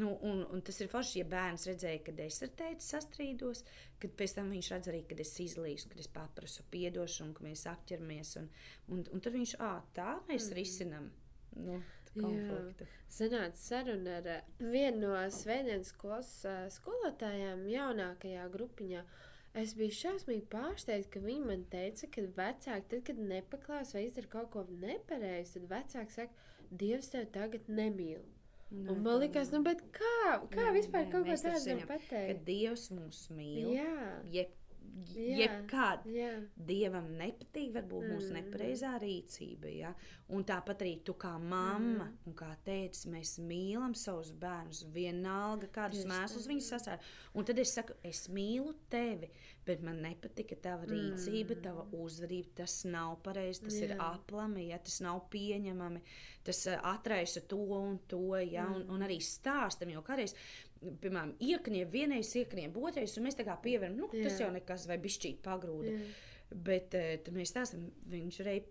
[0.00, 3.60] Nu, un, un tas ir forši, ja bērns redzēja, kad es ar teicu sastrīdos,
[4.00, 7.66] kad pēc tam viņš redz arī, kad es izlīstu, kad es paprasu atdošanu, ka mēs
[7.68, 8.36] apķeramies.
[8.40, 8.48] Un,
[8.88, 10.56] un, un tad viņš, ah, tā mēs mm.
[10.56, 11.10] risinām.
[11.60, 11.82] Nu.
[13.12, 14.26] Sanāca saruna ar
[14.60, 16.32] vienu no svētdienas skolas
[16.74, 19.04] skolotājām jaunākajā grupiņā.
[19.60, 24.32] Es biju šausmīgi pārsteigta, ka viņi man teica, ka vecāki, tad, kad nepaklās vai izdara
[24.32, 28.22] kaut ko nepareizi, tad vecāki saka, Dievs tevi tagad nemīl.
[28.72, 30.12] Nu, un man liekas, nu, kā,
[30.52, 32.30] kā nē, vispār nē, kaut ko tādu pateikt?
[32.30, 33.66] Ka Dievs mūs mīl.
[33.76, 33.96] Jā.
[34.32, 34.54] Jeb,
[35.12, 36.26] jebkāda
[36.56, 38.12] dievam nepatīk, varbūt mm.
[38.12, 39.70] mūsu nepareizā rīcība.
[39.72, 39.92] Ja?
[40.32, 42.18] Un tāpat arī tu kā mamma mm.
[42.28, 44.84] un kā tēvs, mēs mīlam savus bērnus.
[44.94, 47.12] Vienalga, kādus mēslus viņi sastāv.
[47.36, 49.30] Un tad es saku, es mīlu tevi,
[49.66, 51.62] bet man nepatika tava rīcība, mm.
[51.64, 52.56] tava uzvedība.
[52.62, 53.88] Tas nav pareizi, tas jā.
[53.88, 56.04] ir aplami, ja tas nav pieņemami.
[56.42, 58.66] Tas uh, atraisa to un to, ja?
[58.66, 58.82] mm.
[58.82, 60.36] un, un arī stāstam, jo kādreiz
[61.02, 64.46] piemēram, iekņiem, vienais iekņiem, otrais, un mēs tā kā pievēram, nu, tas Jā.
[64.46, 65.94] jau nekas, vai bišķīt pagrūda.
[65.94, 66.12] Jā.
[66.52, 68.66] Bet uh, mēs stāstām, viņš reiz,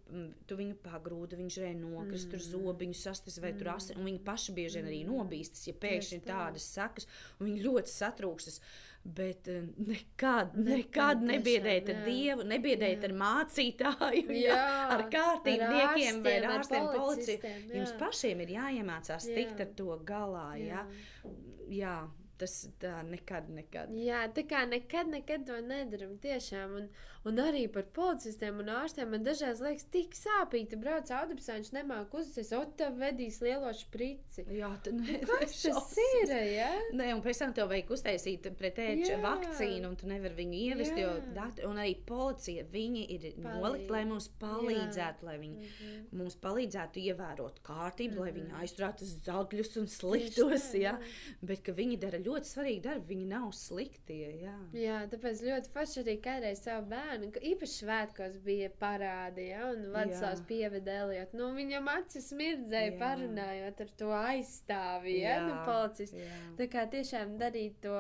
[0.46, 2.34] tu viņu pagrūda, viņš reiz nokris, mm.
[2.34, 3.58] tur zobiņu sastis vai mm.
[3.58, 5.16] tur asi, un viņi paši bieži vien arī mm.
[5.16, 7.10] nobīstas, ja pēkšņi ir tādas sakas,
[7.40, 8.62] un viņi ļoti satrūkstas.
[9.02, 16.36] Bet uh, nekad, nekad nebiedējiet ar Dievu, nebiedējiet ar mācītāju, jā, jā, ar kārtībniekiem vai
[16.38, 17.56] ar ārstiem, policiju.
[17.74, 19.40] Jums pašiem ir jāiemācās jā.
[19.40, 20.50] tikt ar to galā.
[20.62, 20.86] Jā.
[20.86, 21.40] Jā
[21.72, 21.96] jā,
[22.42, 23.94] tas tā nekad, nekad.
[24.02, 26.18] Jā, tā kā nekad, nekad to nedaram.
[26.22, 26.78] Tiešām.
[26.82, 26.90] Un,
[27.22, 30.78] Un arī par policistiem un ārstiem man dažreiz liekas, tik sāpīgi.
[30.82, 34.48] Brauc autobusā, viņš nemāk uzsākt, o, tev vedīs lielo šprici.
[34.58, 36.34] Jā, tu nu, kas tas ir?
[36.50, 36.72] Ja?
[36.98, 41.04] Nē, un pēc tam tev vajag uztaisīt pretēču vakcīnu, un tu nevari viņu ievest, Jā.
[41.04, 45.30] jo dati, un arī policija, viņi ir nolikt, lai mums palīdzētu, Jā.
[45.30, 46.02] lai viņi mm -hmm.
[46.24, 48.26] mums palīdzētu ievērot kārtību, mm -hmm.
[48.26, 48.62] lai viņi mhm.
[48.66, 50.98] aizturētu zagļus un sliktos, jā.
[50.98, 50.98] Jā.
[51.42, 54.56] Bet, ka viņi dara ļoti svarīgu darbu, viņi nav sliktie, jā.
[54.78, 60.44] Jā, tāpēc ļoti forši arī kādreiz savu bērnu īpaši svētkos bija parādi, ja, un Vladislavs
[60.50, 61.36] pieveda Eliot.
[61.38, 66.28] Nu, viņam acis smirdzēja, parunājot ar to aizstāvi, ja, jā, nu, policistu.
[66.60, 67.98] Tā kā tiešām darīt to,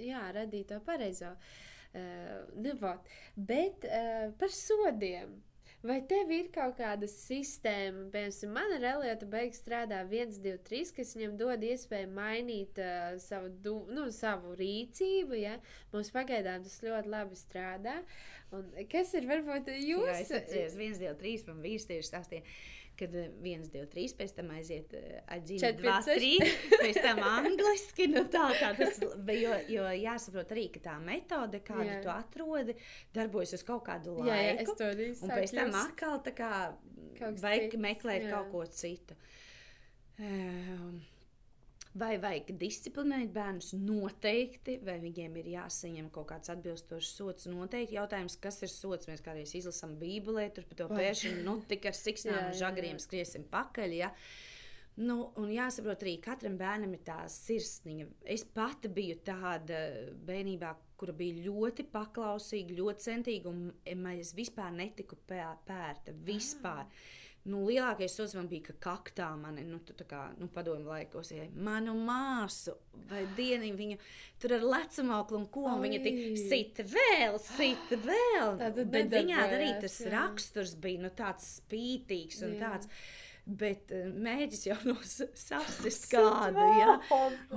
[0.00, 1.34] jā, radīt to pareizo.
[1.94, 3.10] Uh, nu, vot.
[3.36, 5.36] Bet uh, par sodiem.
[5.84, 10.92] Vai tev ir kaut kāda sistēma, piemēram, man ar Eliotu beigas strādā 1, 2, 3,
[10.96, 15.36] kas viņam dod iespēju mainīt uh, savu, du, nu, savu rīcību?
[15.42, 15.58] Ja?
[15.92, 17.98] Mums pagaidām tas ļoti labi strādā.
[18.56, 20.08] Un kas ir varbūt Jā, jūs?
[20.22, 22.56] es atceros, viens, divi, trīs, man vīrs tieši stāstīja.
[22.98, 28.08] Kad eh, viens, divi, trīs, pēc tam aiziet atzīmēt, Četri, dva, trīs, pēc tam angliski.
[28.12, 32.00] Nu tā kā tas, jo, jo jāsaprot arī, ka tā metode, kādu Jā.
[32.04, 32.76] tu atrodi,
[33.16, 34.30] darbojas uz kaut kādu laiku.
[34.30, 36.52] Jā, jā, es to arī Un pēc tam atkal tā kā
[37.20, 38.36] vajag meklēt jā.
[38.36, 39.18] kaut ko citu.
[40.14, 41.02] Um,
[41.94, 43.68] Vai vajag disciplinēt bērnus?
[43.78, 47.46] Noteikti, vai viņiem ir jāsaņem kaut kāds atbilstošs sots.
[47.46, 49.06] Noteikti jautājums, kas ir sots.
[49.06, 53.46] Mēs kādreiz izlasām Bībelē, tur par to pēršanu, nu tik ar siksnām un žagriem skriesim
[53.52, 53.94] pakaļ.
[53.94, 54.10] Ja?
[54.96, 58.08] Nu, un jāsaprot arī, ka katram bērnam ir tā sirsniņa.
[58.30, 59.80] Es pati biju tāda
[60.26, 63.70] bērnībā, kura bija ļoti paklausīga, ļoti centīga, un
[64.18, 66.14] es vispār netiku pē- pērta.
[66.26, 66.90] Vispār.
[67.44, 71.44] Nu, lielākais sots man bija, ka kaktā mani, nu, tā kā, nu, padomu laikos, ja
[71.52, 72.72] manu māsu
[73.10, 73.98] vai dienu viņu
[74.40, 76.38] tur ar lecamoklu un ko, un viņa tik Oi.
[76.40, 78.56] sita vēl, sita vēl.
[78.62, 80.14] Tātad Bet viņā arī tas jā.
[80.16, 82.62] raksturs bija, nu, tāds spītīgs un Jā.
[82.64, 82.88] tāds.
[83.44, 86.96] Bet uh, mēģis jau no sasist kādu, jā.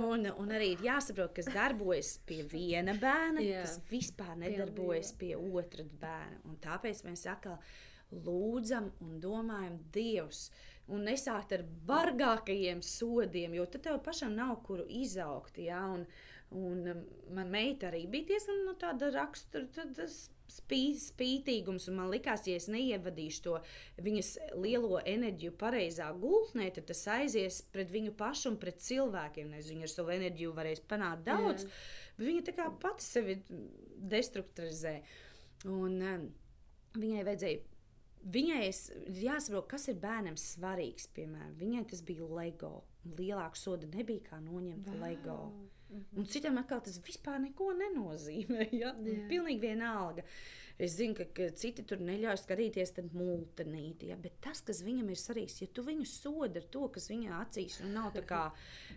[0.04, 3.64] Un, un arī ir jāsaprot, kas darbojas pie viena bērna, Jā.
[3.64, 6.42] kas vispār nedarbojas pie otra bērna.
[6.44, 7.56] Un tāpēc mēs atkal
[8.12, 10.48] lūdzam un domājam, Dievs,
[10.88, 15.60] un nesākt ar bargākajiem sodiem, jo tad tev pašam nav kuru izaugt.
[15.60, 15.84] Ja?
[15.92, 16.06] Un,
[16.56, 17.04] un um,
[17.36, 19.68] man meita arī bija diezgan nu, tāda rakstura.
[19.74, 23.58] tad tas Spī, spītīgums, un man liekas, ja es neievadīšu to
[24.00, 29.50] viņas lielo enerģiju pareizā gultnē, tad tas aizies pret viņu pašu un pret cilvēkiem.
[29.52, 31.74] Nezinu, viņa ar savu enerģiju varēs panākt daudz, Jā.
[32.16, 33.36] bet viņa tā kā pati sevi
[34.14, 34.94] destruktūrizē.
[35.68, 36.24] Un um,
[36.96, 37.67] viņai vajadzēja.
[38.24, 41.08] Viņai ir jāsaprot, kas ir bērnam svarīgs.
[41.16, 42.74] Piemēram, viņai tas bija LEGO.
[43.06, 45.02] un Lielāka soda nebija kā noņemt wow.
[45.04, 45.40] LEGO.
[46.18, 48.68] Un citam atkal tas vispār neko nenozīmē.
[48.80, 48.94] Ja?
[48.98, 49.26] Un Jā.
[49.30, 50.24] Pilnīgi vienalga.
[50.78, 54.16] Es zinu, ka, ka citi tur neļauj skatīties mūtenīti, ja?
[54.20, 57.80] bet tas, kas viņam ir svarīgs, ja tu viņu sodi ar to, kas viņa acīs
[57.82, 58.44] nu, nav tā kā,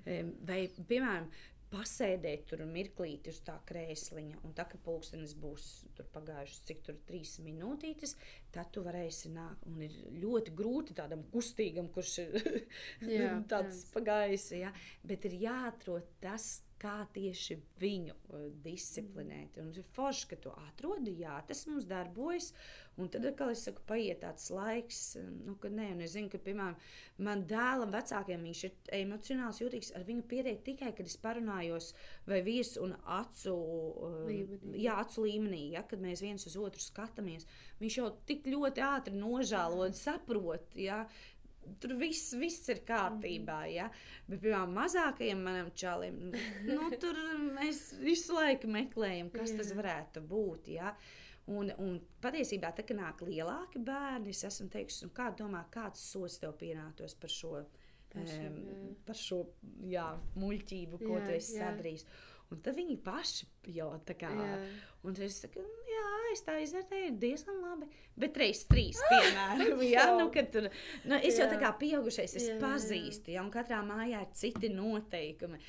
[0.50, 0.60] vai,
[0.92, 1.32] piemēram,
[1.72, 5.68] pasēdēt tur mirklīti uz tā krēsliņa, un tā, ka pulkstenis būs
[5.98, 8.16] tur pagājušas, cik tur trīs minūtītes,
[8.54, 9.68] tad tu varēsi nākt.
[9.72, 12.36] Un ir ļoti grūti tādam kustīgam, kurš ir
[13.16, 14.74] Jā, tāds pagājis, ja?
[15.08, 19.60] bet ir jāatrod tas, kā tieši viņu uh, disciplinēt.
[19.62, 22.52] Un ir forši, ka tu atrodi, jā, tas mums darbojas.
[23.00, 25.00] Un tad, kad es saku, paiet tāds laiks,
[25.46, 26.76] nu, kad nē, un es zinu, ka, piemēram,
[27.24, 29.94] man dēlam, vecākiem, viņš ir emocionāls, jūtīgs.
[29.96, 31.94] Ar viņu pietiek tikai, kad es parunājos
[32.28, 34.76] vai vīrs un acu uh, Līmenī.
[34.84, 37.48] jā, acu līmenī, ja, kad mēs viens uz otru skatāmies.
[37.80, 40.76] Viņš jau tik ļoti ātri nožēlo un saprot.
[40.76, 41.06] Ja,
[41.80, 43.84] Tur viss, viss ir kārtībā, ja?
[44.26, 46.32] bet, piemēram, mazākajam manam čalim,
[46.66, 47.20] nu, tur
[47.54, 49.78] mēs visu laiku meklējam, kas tas Jā.
[49.78, 50.72] varētu būt.
[50.74, 50.96] Ja?
[51.52, 56.04] Un, un patiesībā, tā, kad nāk lielāki bērni, es esmu teicis, nu, kā domā, kāds
[56.14, 57.64] sots tev pienāktos par šo,
[58.12, 58.78] Pašam, jā.
[59.08, 59.40] par šo
[59.88, 60.06] jā,
[60.40, 61.70] muļķību, ko Jā, tu esi jā.
[62.52, 63.48] Un tad viņi paši
[63.78, 64.32] jau tā kā.
[64.36, 64.58] Jā.
[65.08, 66.02] Un es saku, "Nu, jā,
[66.34, 67.88] es tā izvērtēju, diezgan labi.
[68.20, 70.68] Bet reizes trīs, piemēram, jā, nu, kad tur,
[71.08, 71.52] nu, es jau Jā.
[71.54, 72.60] tā kā pieaugušais, es Jā, jā.
[72.62, 75.62] pazīstu, ja, un katrā mājā ir citi noteikumi.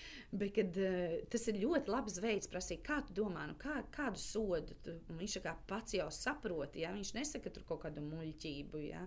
[0.42, 4.20] Bet kad, uh, tas ir ļoti labs veids prasīt, kā tu domā, nu, kā, kādu
[4.22, 8.86] sodu tu, un viņš kā pats jau saprot, ja, viņš nesaka tur kaut kādu muļķību,
[8.90, 9.06] ja.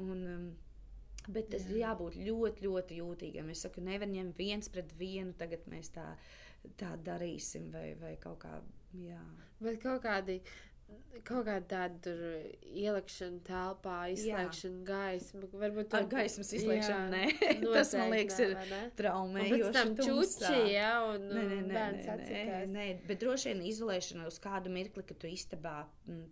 [0.00, 0.50] Un, um,
[1.28, 3.50] Bet tas ir jābūt ļoti, ļoti jūtīgam.
[3.52, 6.06] Es saku, nevar ņemt viens pret vienu, tagad mēs tā,
[6.80, 8.58] tā darīsim, vai, vai kaut kā.
[8.98, 9.22] Jā.
[9.62, 10.40] Bet kaut kādi.
[11.20, 12.20] Kaut kāda tāda tur
[12.80, 15.42] ielikšana telpā, izslēgšana gaisma.
[15.52, 17.50] Varbūt Ar tur- gaismas izslēgšanu, Jā, nē.
[17.76, 18.54] Tas, man liekas, ir
[18.98, 19.72] traumējoši.
[19.76, 24.40] tam čuči, jā, un Nē, nē, nē, nē, nē, nē, bet droši vien izolēšana uz
[24.42, 25.76] kādu mirkli, kad tu istabā,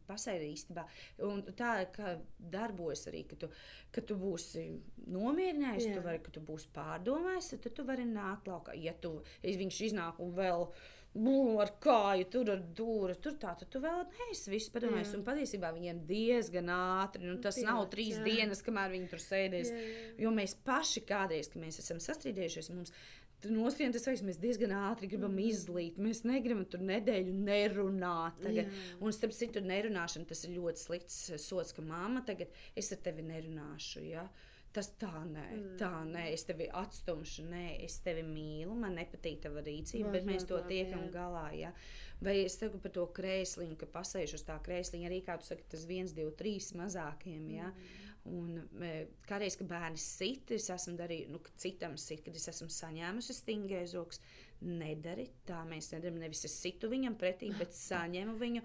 [0.08, 0.86] pasēdi istabā.
[1.28, 2.16] Un tā kā
[2.56, 3.52] darbojas arī, ka tu,
[3.94, 4.66] ka tu būsi
[5.06, 8.74] nomierinājies, tu vari, ka tu būsi pārdomājis, tad tu vari nākt laukā.
[8.80, 10.70] Ja tu, viņš iznāk un vēl.
[11.18, 15.16] Bum, ar kāju, tur ar dūri, tur tā, tad tu vēl neesi viss padomājis.
[15.18, 18.26] Un patiesībā viņiem diezgan ātri, nu, tas nav Pielāts, trīs jā.
[18.28, 19.72] dienas, kamēr viņi tur sēdēs.
[19.74, 20.10] Jā, jā.
[20.24, 22.94] Jo mēs paši kādreiz, kad mēs esam sastrīdējušies, mums
[23.46, 25.44] noskrien tas veids, mēs diezgan ātri gribam mm.
[25.46, 25.98] izlīt.
[26.02, 28.40] Mēs negribam tur nedēļu nerunāt.
[28.42, 28.70] Tagad.
[28.70, 28.86] Jā.
[29.04, 33.26] Un starp citu, nerunāšana tas ir ļoti slikts sots, ka mamma tagad es ar tevi
[33.26, 34.02] nerunāšu.
[34.08, 34.26] Ja?
[34.72, 35.68] Tas tā nē, mm.
[35.80, 40.44] tā nē, es tevi atstumšu, nē, es tevi mīlu, man nepatīk tava rīcība, bet mēs
[40.48, 41.12] to tiekam jā.
[41.14, 41.46] galā.
[41.56, 41.70] Ja?
[42.20, 45.64] Vai es teiktu par to krēsliņu, ka pasēžu uz tā krēsliņa, arī kā tu saki,
[45.72, 47.48] tas viens, divi, trīs mazākiem.
[47.54, 47.72] Ja?
[48.28, 48.60] Un,
[49.24, 54.20] kādreiz, kad bērni sit, es esmu darījusi, nu, citam sit, kad es esmu saņēmusi stingēzoks.
[54.68, 56.16] Nedari tā, mēs nedarām.
[56.18, 58.64] Nevis es situ viņam pretī, bet saņemu viņu.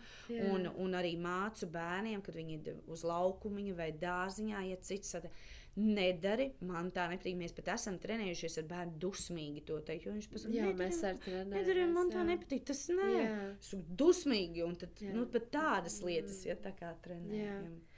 [0.49, 5.31] un, un arī mācu bērniem, kad viņi ir uz laukumiņa vai dārziņā, ja cits sadara
[5.79, 6.49] nedari.
[6.65, 7.37] Man tā nepatīk.
[7.39, 10.09] Mēs pat esam trenējušies ar bērnu dusmīgi to teikt.
[10.11, 11.55] Viņš pats jā, mēs ar trenējamies.
[11.55, 12.27] Nedari, man tā jā.
[12.29, 12.67] nepatīk.
[12.69, 13.09] Tas nē,
[13.55, 14.63] esmu dusmīgi.
[14.67, 15.15] Un tad, jā.
[15.15, 17.65] nu, pat tādas lietas, ja tā kā trenējam.
[17.73, 17.91] Jā.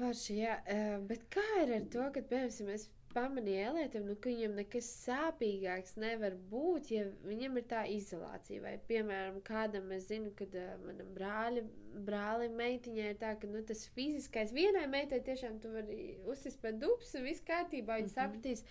[0.00, 4.88] Uh, bet kā ir ar to, ka, piemēram, es pamanīju Elietam, nu, ka viņam nekas
[5.06, 8.62] sāpīgāks nevar būt, ja viņam ir tā izolācija.
[8.64, 11.66] Vai, piemēram, kādam es zinu, kad uh, manam brāļa,
[12.06, 16.72] brālim meitiņai ir tā, ka nu, tas fiziskais vienai meitai tiešām tu vari uzsist pa
[16.72, 18.18] dubsu, viss kārtībā, viņa mm -hmm.
[18.18, 18.66] sapratīs.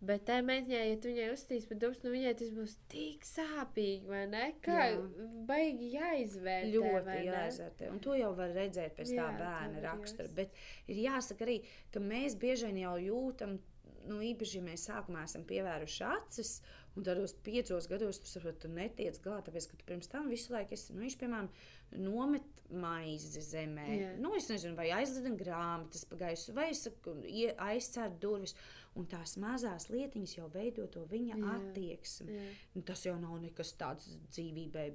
[0.00, 4.06] Bet tā meitiņai, ja tu viņai uzstīs pa dubsu, nu viņai tas būs tik sāpīgi,
[4.08, 4.46] vai ne?
[4.64, 5.02] Kā Jā.
[5.44, 6.70] baigi jāizvērtē.
[6.72, 7.90] Ļoti jāizvērtē.
[7.92, 10.32] Un to jau var redzēt pēc Jā, tā bērna rakstura.
[10.38, 10.56] Bet
[10.88, 11.58] ir jāsaka arī,
[11.92, 13.58] ka mēs bieži vien jau jūtam
[14.08, 16.54] nu, īpaši, ja mēs sākumā esam pievēruši acis,
[16.96, 20.54] un tādos piecos gados tu saproti, tu netiec galā, tāpēc, ka tu pirms tam visu
[20.54, 21.50] laiku esi, nu, viņš, piemēram,
[22.00, 23.86] nomet maizi zemē.
[23.90, 24.18] Yeah.
[24.22, 28.56] Nu, es nezinu, vai aizlidina grāmatas pa gaisu, vai aizcēr durvis.
[28.98, 32.32] Un tās mazās lietiņas jau veido to viņa jā, attieksmi.
[32.34, 32.46] Jā.
[32.74, 34.86] Nu, tas jau nav nekas tāds dzīvībai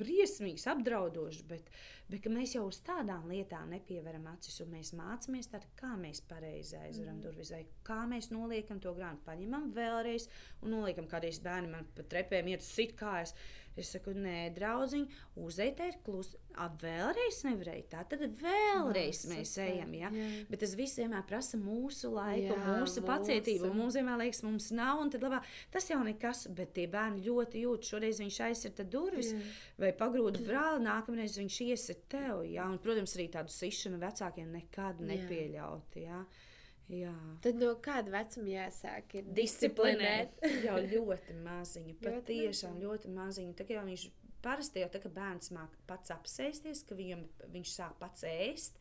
[0.00, 1.70] briesmīgs, apdraudošs, bet,
[2.10, 4.58] bet mēs jau uz tādām lietām nepievēram acis.
[4.70, 7.24] Mēs mācāmies, tād, kā mēs pareizi aizveram mm.
[7.28, 10.26] durvis, vai kā mēs noliekam to grāmatu, paņemam vēlreiz
[10.64, 13.36] un noliekam kādreiz bērni man pa trepēm iet sit kājas.
[13.74, 15.04] Es saku, nē, draugiņ,
[15.42, 16.38] uzeitē ir klusi.
[16.62, 17.84] Ap vēlreiz nevarēja.
[17.90, 19.90] Tā tad vēlreiz Nā, mēs ejam.
[19.98, 20.10] Ja?
[20.14, 20.28] Jā.
[20.46, 23.72] Bet tas viss vienmēr prasa mūsu laiku, jā, mūsu, mūsu pacietību.
[23.74, 25.02] Mums vienmēr liekas, mums nav.
[25.24, 25.42] Labā,
[25.74, 27.90] tas jau nekas, bet tie bērni ļoti jūt.
[27.90, 29.42] Šoreiz viņš aizsita durvis jā.
[29.82, 32.44] vai pagrūda brāli, nākamreiz viņš iesit tev.
[32.46, 32.68] Ja?
[32.70, 35.98] Un, protams, arī tādu sišanu vecākiem nekad nepieļaut.
[35.98, 36.22] Ja?
[36.92, 37.14] Jā.
[37.44, 39.14] Tad no kāda vecuma jāsāk?
[39.20, 40.36] Ir disciplinēt.
[40.66, 43.56] jau ļoti maziņa, patiešām ļoti maziņa.
[43.56, 44.04] Tā kā viņš
[44.44, 47.24] parasti jau tā, ka bērns māk pats apsēsties, ka viņam,
[47.54, 48.76] viņš sāk pats ēst.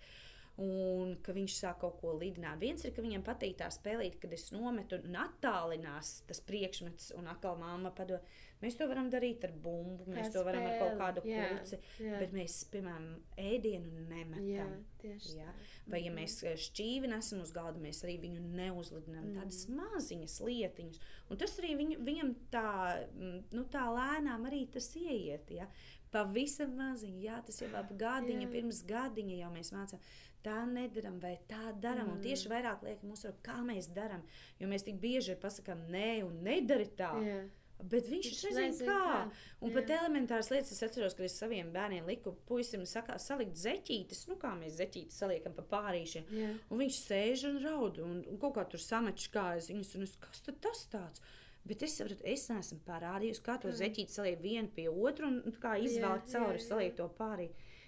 [0.61, 2.59] Un ka viņš sāk kaut ko lidināt.
[2.61, 7.31] Viens ir, ka viņam patīk tā spēlīt, kad es nometu un attālinās tas priekšmets, un
[7.31, 8.21] atkal māma padod
[8.63, 10.75] Mēs to varam darīt ar bumbu, mēs Kā to varam spēli.
[10.75, 13.07] ar kaut kādu kūci, bet mēs, piemēram,
[13.43, 14.45] ēdienu nemetam.
[14.47, 14.67] Jā,
[15.01, 15.55] tieši jā.
[15.91, 19.25] Vai, ja mēs eh, šķīvi nesam uz galda, mēs arī viņu neuzlidinām.
[19.25, 19.41] Mm.
[19.41, 21.01] Tādas maziņas lietiņas.
[21.27, 22.69] Un tas arī viņu, viņam tā,
[23.09, 25.51] mm, nu, tā lēnām arī tas ieiet.
[25.57, 25.67] Ja?
[26.13, 28.51] Pavisam maziņi, jā, tas jau ap gadiņa, jā.
[28.53, 30.03] pirms gadiņa jau mēs mācām
[30.43, 32.09] tā nedaram, vai tā darām.
[32.09, 32.17] Mm.
[32.17, 34.23] Un tieši vairāk liekam uzsvaru, kā mēs darām.
[34.59, 37.13] Jo mēs tik bieži pasakām, nē, un nedari tā.
[37.23, 37.51] Yeah.
[37.83, 38.97] Bet viņš, nezina, nezin, kā.
[39.03, 39.39] kā.
[39.59, 39.75] Un jā.
[39.75, 44.37] pat elementāras lietas es atceros, kad es saviem bērniem liku puisim sakā, salikt zeķītes, nu
[44.39, 46.29] kā mēs zeķītes saliekam pa pārīšiem.
[46.31, 46.51] Jā.
[46.69, 50.15] Un viņš sēž un raud un, un kaut kā tur sameč kājas viņus, un es,
[50.21, 51.25] kas tad tas tāds?
[51.63, 55.77] Bet es saprotu, es neesmu parādījusi, kā to zeķīti saliek vienu pie otru un kā
[55.79, 57.47] izvēlēt cauri, saliek to pārī.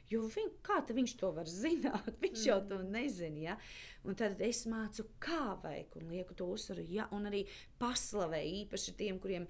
[0.09, 2.11] Jo viņ, kā viņš to var zināt?
[2.23, 2.47] Viņš mm.
[2.47, 3.39] jau to nezina.
[3.41, 3.55] Ja?
[4.05, 6.83] Un tad es mācu, kā vajag, un lieku to uzsvaru.
[6.93, 7.07] Ja?
[7.15, 7.41] Un arī
[7.81, 9.47] paslavēju īpaši tiem, kuriem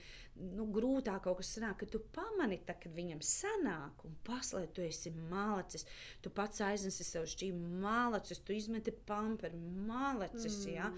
[0.55, 4.85] nu, grūtāk kaut kas sanāk, ka tu pamani, tā, kad viņam sanāk, un paslēp, tu
[4.85, 5.83] esi malacis.
[6.23, 10.61] Tu pats aiznesi sev šķīvi malacis, tu izmeti pamperu malacis.
[10.63, 10.71] Mm.
[10.77, 10.89] Ja?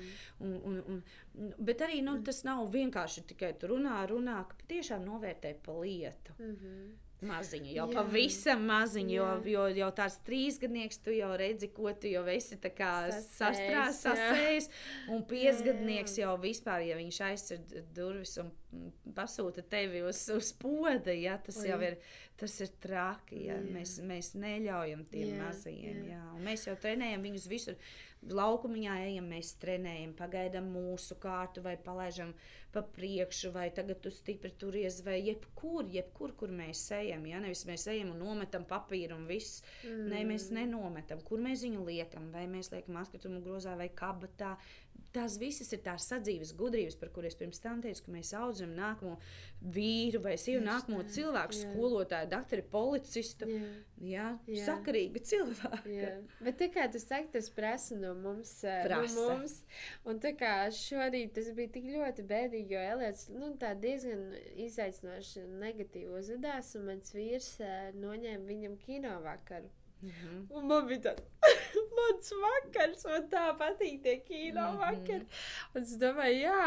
[0.45, 5.58] Un, un, un, bet arī nu, tas nav vienkārši tikai runā, runā, ka patiešām novērtē
[5.66, 6.38] pa lietu.
[6.38, 6.95] Mm -hmm.
[7.26, 7.97] Maziņa, jau jā.
[7.97, 14.01] pavisam maziņa, jo, jo jau tāds trīsgadnieks, tu jau redzi, ko tu jau esi sastrādājis,
[14.03, 14.70] sasējis.
[15.15, 17.63] Un piecgadnieks jau vispār, ja viņš aizcer
[17.95, 18.51] durvis un
[19.18, 21.97] pasūta tevi uz, uz poda, ja, tas jau ir,
[22.38, 23.45] tas ir traki.
[23.47, 23.57] Ja.
[23.61, 26.03] Mēs, mēs neļaujam tiem jā, mazajiem.
[26.09, 26.19] Jā.
[26.19, 26.43] Jā.
[26.45, 27.79] Mēs jau trenējam viņus visur
[28.27, 32.33] laukumiņā ejam, mēs trenējam, pagaidām mūsu kārtu vai palaižam
[32.73, 37.25] pa priekšu, vai tagad tu stipri turies, vai jebkur, jebkur, kur mēs ejam.
[37.29, 37.39] Ja?
[37.43, 39.63] Nevis mēs ejam un nometam papīru un viss.
[39.85, 40.03] Mm.
[40.11, 44.55] Nē, mēs nenometam, kur mēs viņu liekam, vai mēs liekam atkritumu grozā vai kabatā,
[45.16, 48.74] tās visas ir tās sadzīves gudrības, par kuriem es pirms tam teicu, ka mēs audzam
[48.78, 49.16] nākamo
[49.74, 51.72] vīru vai sievu, nākamo tā, cilvēku, jā.
[51.72, 53.50] skolotāju, doktoru, policistu.
[53.50, 53.70] Jā,
[54.04, 54.66] jā, jā.
[54.68, 55.95] sakarīgu cilvēku.
[55.95, 56.12] Jā.
[56.45, 58.54] Bet kā tu saki, tas prasa no mums.
[58.68, 59.16] Eh, prasa.
[59.16, 59.58] No mums.
[60.08, 64.30] Un tā kā šorīt tas bija tik ļoti bēdīgi, jo Elēts nu, diezgan
[64.68, 69.72] izaicinoši negatīvi uzvedās, un mans vīrs uh, noņēma viņam kino vakaru.
[70.02, 70.48] -hmm.
[70.50, 71.24] Un man bija tāds,
[71.98, 74.80] mans vakars, man tā patīk tie kino mm -hmm.
[74.80, 75.26] vakari.
[75.74, 76.62] Un es domāju, jā,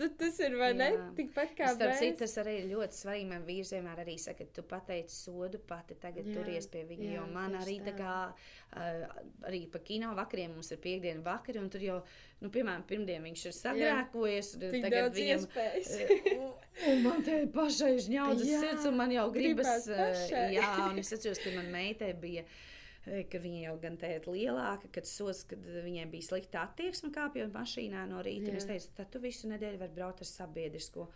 [0.00, 0.90] nu, tas ir vai ne?
[1.16, 3.28] Tikpat kā Starp citu, tas arī ļoti svarīgi.
[3.28, 7.10] Man vīrs vienmēr arī saka, ka tu pateici sodu pati tagad jā, turies pie viņa,
[7.10, 9.06] jā, jo man arī tā kā, uh,
[9.48, 12.02] arī pa kino vakariem mums ir piekdiena vakari, un tur jau,
[12.40, 16.50] nu, piemēram, pirmdien viņš ir sagrēkojies, un tagad viņam, uh,
[16.88, 21.38] un man te pašai žņaudzes sirds, un man jau gribas, uh, jā, un es atceros,
[21.38, 22.44] ka man meitai bija
[23.04, 28.04] ka viņa jau gan teikt lielāka, kad sos, kad viņai bija slikta attieksme kāpjot mašīnā
[28.10, 28.52] no rīta.
[28.58, 31.08] Es teicu, tad tu visu nedēļu vari braukt ar sabiedrisko.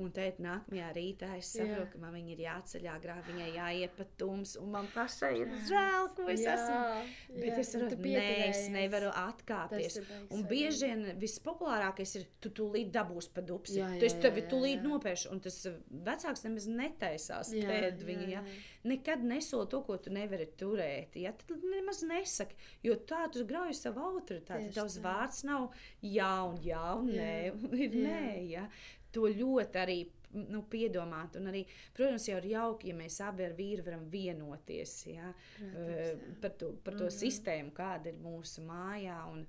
[0.00, 4.54] Un tēt, nākamajā rītā es saprotu, ka man ir jāceļ agrāk, viņai jāiet pa tums,
[4.60, 7.34] un man pašai ir žēl, ko es jā, esmu.
[7.34, 9.98] Bet jā, es, varu, nē, es nevaru atkāpties.
[10.32, 13.80] Un bieži vien vispopulārākais ir, tu tūlīt dabūsi pa dupsi.
[13.80, 15.58] Jā, jā, tu esi tevi tūlīt nopērš, un tas
[15.90, 18.28] vecāks nemaz netaisās pēd viņa.
[18.30, 18.44] Jā.
[18.88, 21.18] Nekad nesoli to, ko tu nevari turēt.
[21.20, 21.34] Ja?
[21.36, 24.72] Tad nemaz nesaki, jo tā tu grauj savu autoritāti.
[24.72, 25.68] Tavs vārds nav
[26.00, 27.20] jā un jā un jā.
[27.20, 27.36] nē.
[27.84, 28.06] Ir jā.
[28.06, 28.64] nē ja?
[29.12, 30.00] To ļoti arī
[30.32, 31.38] nu, piedomāt.
[31.40, 31.64] Un arī,
[31.96, 36.36] protams, jau ir jauki, ja mēs abi ar vīru varam vienoties ja, protams, jā.
[36.42, 37.18] par to, par to mm -hmm.
[37.24, 39.18] sistēmu, kāda ir mūsu mājā.
[39.32, 39.46] Un,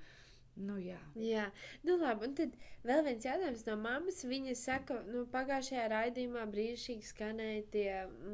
[0.55, 1.45] Nu, jā, jā.
[1.87, 4.25] Nu, labi, un tad vēl viens jautājums no mammas.
[4.27, 7.93] Viņa saka, nu, pagājušajā raidījumā brīnišķīgi skanēja tie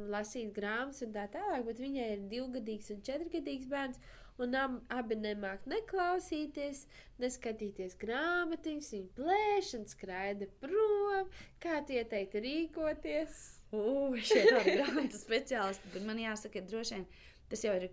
[0.10, 4.02] lasīt grāmatas un tā tālāk, bet viņai ir divgadīgs un četrgadīgs bērns
[4.44, 6.86] un abi nemāk neklausīties,
[7.22, 11.32] neskatīties grāmatiņas, viņa plēš un skraida prom.
[11.64, 13.38] Kā tie teikt, rīkoties?
[13.76, 17.08] Ugh, šie tādi grāmatu speciālisti, bet man jāsaka, droši vien
[17.52, 17.90] tas jau ir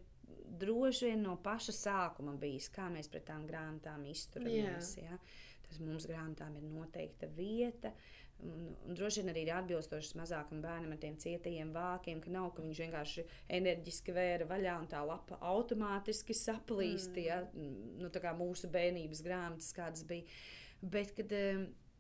[0.61, 4.95] droši vien no paša sākuma bijis, kā mēs pret tām grāmatām izturamies.
[5.01, 5.19] Ja?
[5.65, 7.91] Tas mums grāmatām ir noteikta vieta.
[7.91, 12.32] Uh, Un, un droši vien arī ir atbilstoši mazākam bērnam ar tiem cietajiem vākiem, ka
[12.35, 13.24] nav, ka viņš vienkārši
[13.59, 17.14] enerģiski vēra vaļā un tā lapa automātiski saplīst.
[17.14, 17.24] Mm.
[17.24, 17.41] Ja?
[18.03, 20.28] Nu, tā kā mūsu bērnības grāmatas kādas bija.
[20.82, 21.32] Bet, kad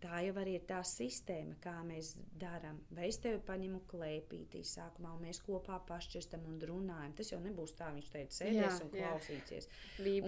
[0.02, 2.80] tā jau arī ir tā sistēma, kā mēs darām.
[2.94, 7.14] Vai es tevi paņemu klēpītī sākumā, un mēs kopā pašķirstam un runājam.
[7.18, 9.68] Tas jau nebūs tā, viņš teica, sēdēs jā, un klausīsies.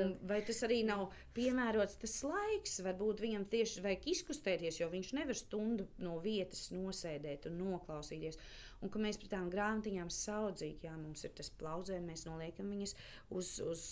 [0.06, 5.12] Un vai tas arī nav piemērots tas laiks, varbūt viņam tieši vajag izkustēties, jo viņš
[5.18, 8.40] nevar stundu no vietas nosēdēt un noklausīties
[8.86, 12.94] un ka mēs pret tām grāmatiņām saudzīgi, jā, mums ir tas plaudzē, mēs noliekam viņas
[13.34, 13.84] uz, uz,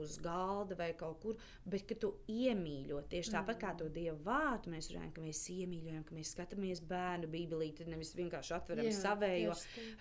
[0.00, 1.38] uz galda vai kaut kur,
[1.68, 3.62] bet ka tu iemīļo, tieši tāpat mm.
[3.62, 8.14] kā to Dievu vārdu mēs runājam, ka mēs iemīļojam, ka mēs skatāmies bērnu bībelīti, nevis
[8.16, 9.56] vienkārši atveram jā, savējo,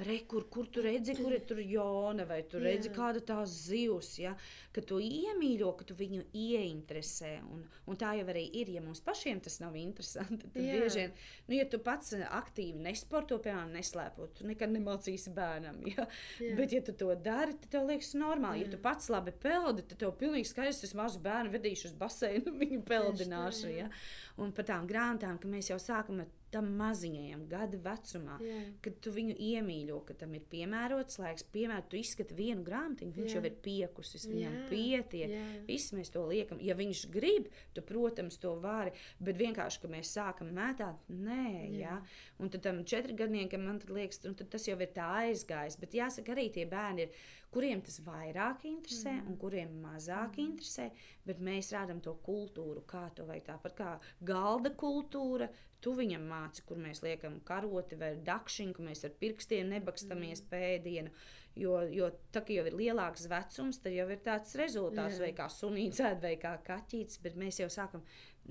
[0.07, 2.95] re, kur, kur tu redzi, kur ir tur Jona, vai tu redzi, jā.
[2.95, 4.35] kāda tā zivs, ja,
[4.75, 9.03] ka tu iemīļo, ka tu viņu ieinteresē, un, un tā jau arī ir, ja mums
[9.03, 11.17] pašiem tas nav interesanti, tad bieži vien,
[11.49, 15.81] nu, ja tu pats aktīvi nesporto, piemēram, neslēpo varbūt tu nekad nemācīsi bērnam.
[15.87, 16.07] Ja?
[16.43, 16.55] Jā.
[16.59, 18.63] Bet, ja tu to dari, tad tev liekas normāli.
[18.63, 18.67] Jā.
[18.67, 22.53] Ja tu pats labi peldi, tad tev pilnīgi skaidrs, es mazu bērnu vedīšu uz baseinu,
[22.61, 23.71] viņu peldināšu.
[23.73, 23.89] Ja?
[24.37, 28.59] Un par tām grāmatām, ka mēs jau sākam ar tam maziņajam, gada vecumā, Jā.
[28.85, 31.43] kad tu viņu iemīļo, ka tam ir piemērots laiks.
[31.51, 33.39] Piemēram, tu izskati vienu grāmatiņu, viņš Jā.
[33.41, 34.63] jau ir piekusis, viņam Jā.
[34.71, 35.33] pietiek.
[35.33, 35.43] Jā.
[35.67, 36.61] Viss mēs to liekam.
[36.63, 41.81] Ja viņš grib, tu, protams, to vari, bet vienkārši, ka mēs sākam mētāt, nē, Jā.
[41.81, 41.97] Ja?
[42.39, 45.79] un tad tam četrgadniekam man liekas, tas jau ir tā aizgājis.
[45.81, 49.29] Bet jāsaka, arī tie bērni ir kuriem tas vairāk interesē mm.
[49.31, 50.43] un kuriem mazāk mm.
[50.43, 50.89] interesē,
[51.27, 53.47] bet mēs rādām to kultūru, kā to vajag.
[53.47, 53.89] Tāpat kā
[54.27, 55.49] galda kultūra,
[55.83, 60.49] tu viņam māci, kur mēs liekam karoti vai dakšiņu, ka mēs ar pirkstiem nebakstamies mm.
[60.53, 61.13] pēdienu.
[61.57, 65.23] Jo, jo tā kā jau ir lielāks vecums, tad jau ir tāds rezultāts, Jā.
[65.23, 68.03] vai kā sunīts, vai kā kaķītis, bet mēs jau sākam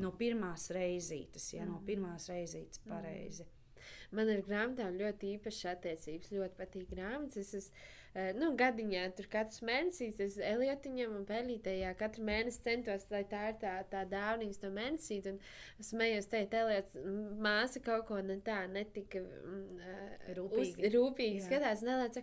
[0.02, 1.70] no pirmās reizītes, ja mm.
[1.70, 3.46] no pirmās reizītes pareizi.
[3.46, 3.54] Mm.
[4.14, 7.38] Man ir grāmatām ļoti īpašas attiecības, ļoti patīk grāmatas.
[7.42, 7.86] Es esmu
[8.38, 13.60] nu, gadiņā, tur katrs mēnesis, es Eliotiņam un Pelītējā katru mēnesi centos, lai tā ir
[13.60, 15.30] tā, tā dāvaniņas to mēnesīt.
[15.32, 15.40] Un
[15.82, 16.96] es smējos teikt, Eliots,
[17.44, 21.84] māsa kaut ko ne tā, netika uh, rūpīgi, uz, rūpīgi skatās.
[21.84, 22.22] Nelēc,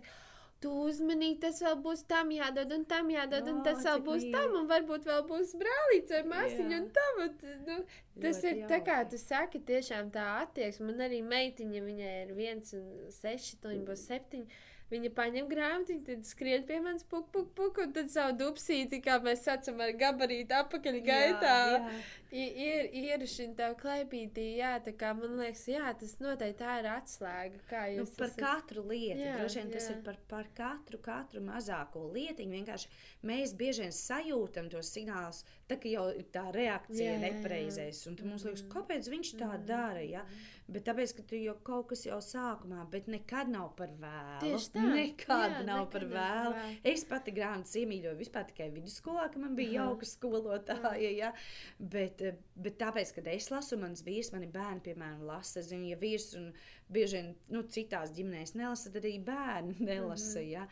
[0.64, 4.26] tu uzmanīgi, tas vēl būs tam jādod, un tam jādod, oh, un tas vēl būs
[4.26, 4.34] mīl.
[4.34, 7.24] tam, un varbūt vēl būs brālīts vai māsiņa, un tam.
[7.26, 7.80] Un, nu,
[8.24, 8.68] tas Ļoti ir jauki.
[8.72, 10.88] tā, kā tu saki, tiešām tā attieksme.
[10.90, 14.62] Man arī meitiņa, viņai ir viens un seši, to viņa būs septiņi.
[14.92, 19.16] Viņa paņem grāmatu, tad skrien pie manis, puk, puk, puk, un tad savu dupsīti, kā
[19.24, 21.54] mēs saucam, ar gabarītu apakaļ gaitā.
[21.72, 26.78] Jā, jā ir ierašana tev klēpītī, jā, tā kā man liekas, jā, tas noteikti tā
[26.80, 27.60] ir atslēga.
[27.70, 28.40] Kā nu, par esat...
[28.42, 29.96] katru lietu, jā, droši vien tas jā.
[29.96, 32.56] ir par, par katru, katru mazāko lietiņu.
[32.58, 32.90] Vienkārši
[33.30, 38.48] mēs bieži vien sajūtam tos signālus, tā kā jau ir tā reakcija nepareizais, un mums
[38.48, 39.64] liekas, kāpēc viņš tā mm.
[39.70, 40.26] dara, ja?
[40.64, 44.38] Bet tāpēc, ka tu jau kaut kas jau sākumā, bet nekad nav par vēlu.
[44.40, 44.84] Tieši tā.
[44.94, 46.54] Nekāda Jā, nav nekad par vēlu.
[46.56, 46.76] vēlu.
[46.88, 51.10] Es pati grāmatas iemīļoju vispār tikai vidusskolā, ka man bija jauka skolotāja.
[51.12, 51.32] Ja?
[51.78, 52.23] Bet,
[52.56, 55.60] bet tāpēc, kad es lasu, mans vīrs, mani bērni, piemēram, lasa.
[55.60, 56.50] Es zinu, ja vīrs un
[56.92, 60.42] bieži vien nu, citās ģimenēs nelasa, tad arī bērni nelasa.
[60.44, 60.68] Ja?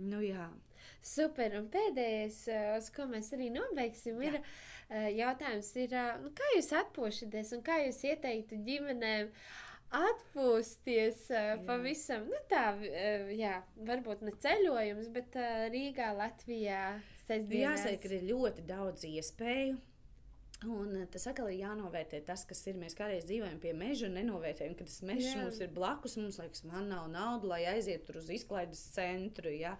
[0.00, 0.48] Nu, jā.
[1.04, 6.32] Super, un pēdējais, eh, uz ko mēs arī nobeigsim, ir eh, jautājums, ir, eh, nu,
[6.36, 9.32] kā jūs atpūšaties un kā jūs ieteiktu ģimenēm
[9.90, 11.56] atpūsties Jā.
[11.66, 12.76] pavisam, nu tā,
[13.34, 13.56] jā,
[13.88, 15.34] varbūt ne ceļojums, bet
[15.72, 16.84] Rīgā, Latvijā,
[17.24, 17.88] sestdienās.
[17.88, 19.80] Jāsaka, ka ir ļoti daudz iespēju.
[20.68, 22.76] Un eh, tas atkal ir jānovērtē tas, kas ir.
[22.80, 25.40] Mēs kādreiz dzīvojam pie meža un nenovērtējam, ka tas mežs Jā.
[25.40, 26.18] mums ir blakus.
[26.20, 29.52] Mums liekas, man nav naudas, lai aizietu uz izklaides centru.
[29.54, 29.76] Ja?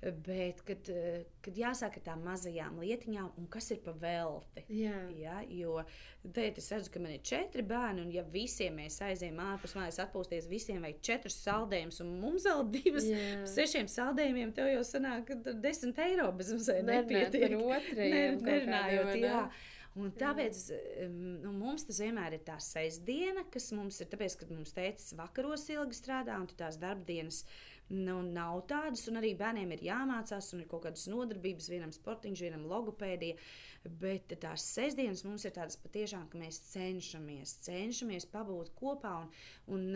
[0.00, 4.64] Bet, kad, eh, kad jāsāk ar tām mazajām lietiņām, un kas ir pa velti.
[4.72, 5.82] Jā, Ja, jo
[6.24, 10.00] tad es redzu, ka man ir četri bērni, un ja visiem mēs aizējām ārpus mājas
[10.04, 13.42] atpūsties, visiem vajag četrus saldējumus, un mums vēl divas Jā.
[13.44, 17.58] sešiem saldējumiem, tev jau sanāk, ka 10 eiro bez mums nepietiek.
[18.40, 19.44] Nerunājot, jā.
[19.98, 20.58] Un tāpēc
[21.02, 25.16] um, nu, mums tas vienmēr ir tā sestdiena, kas mums ir, tāpēc, ka mums teicis
[25.18, 27.42] vakaros ilgi strādā, un tās darbdienas
[27.90, 32.44] nu, nav tādas, un arī bērniem ir jāmācās, un ir kaut kādas nodarbības, vienam sportiņš,
[32.46, 33.38] vienam logopēdija.
[34.00, 39.30] Bet tās sestdienas mums ir tādas patiešām, ka mēs cenšamies, cenšamies pabūt kopā, un,
[39.74, 39.86] un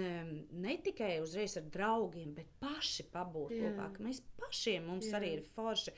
[0.65, 3.69] ne tikai uzreiz ar draugiem, bet paši pabūt Jā.
[3.69, 5.19] kopā, ka mēs pašiem mums Jā.
[5.21, 5.95] arī ir forši.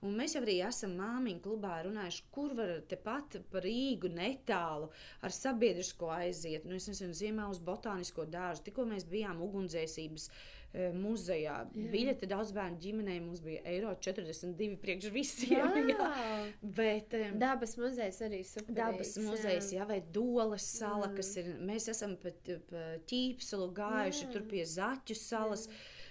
[0.00, 4.88] Un mēs jau arī esam māmiņu klubā runājuši, kur var tepat par Rīgu netālu
[5.20, 6.64] ar sabiedrisko aiziet.
[6.64, 8.64] Nu, es nezinu, ziemā uz botānisko dārzu.
[8.70, 11.58] Tikko mēs bijām ugunsdzēsības e, muzejā.
[11.68, 11.90] Jā.
[11.92, 15.78] Biļete daudz bērnu ģimenei mums bija eiro 42 priekš visiem.
[15.92, 16.00] jā.
[16.00, 16.48] Wow!
[16.80, 18.72] Bet, em, Dabas muzejs arī super.
[18.80, 21.20] Dabas muzejs, jā, vai Dolas sala, mm.
[21.20, 21.54] kas ir.
[21.60, 24.30] Mēs esam pat pa ķīpselu gājuši Jā.
[24.30, 24.32] jā.
[24.32, 25.68] tur pie Zaķu salas.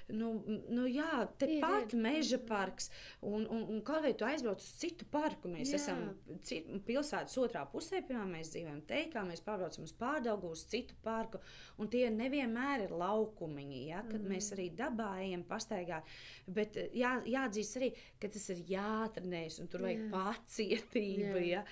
[0.10, 0.32] Nu,
[0.74, 2.90] nu jā, tepat meža parks.
[3.22, 5.52] Un, un, un kā vai tu aizbrauc uz citu parku?
[5.52, 5.82] Mēs Jā.
[5.82, 11.42] esam pilsētas otrā pusē, piemēram, mēs dzīvojam teikā, mēs pārbraucam uz pārdaugu, uz citu parku.
[11.80, 14.34] Un tie nevienmēr ir laukumiņi, ja, kad mm.
[14.34, 16.02] mēs arī dabā ejam pastaigā.
[16.50, 17.92] Bet eh, jā, jāatzīst arī,
[18.22, 20.10] ka tas ir jāatrenējas un tur vajag Jā.
[20.16, 21.44] pacietību.
[21.46, 21.62] Jā.
[21.62, 21.64] Ja.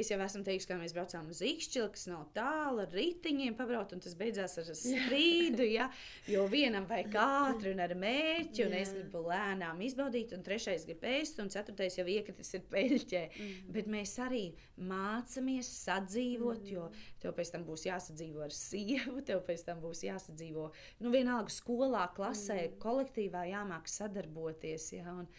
[0.00, 3.92] Es jau esmu teicis, ka mēs braucām uz Ikšķili, kas nav tālu ar riteņiem pabraukt,
[3.96, 5.66] un tas beidzās ar strīdu.
[5.66, 5.90] Ja,
[6.30, 8.82] jo vienam vajag ātri un ar mērķi, un Jā.
[8.84, 13.22] es gribu lēnām izbaudīt, un trešais grib ēst, un ceturtais jau iekritis ir peļķē.
[13.28, 13.72] Mm.
[13.76, 14.44] Bet mēs arī
[14.76, 16.72] mācāmies sadzīvot, mm.
[16.74, 16.86] jo
[17.22, 20.70] tev pēc tam būs jāsadzīvo ar sievu, tev pēc tam būs jāsadzīvo
[21.02, 22.80] nu, vienalga skolā, klasē, mm.
[22.82, 24.92] kolektīvā, jāmāk sadarboties.
[24.98, 25.30] Ja, un,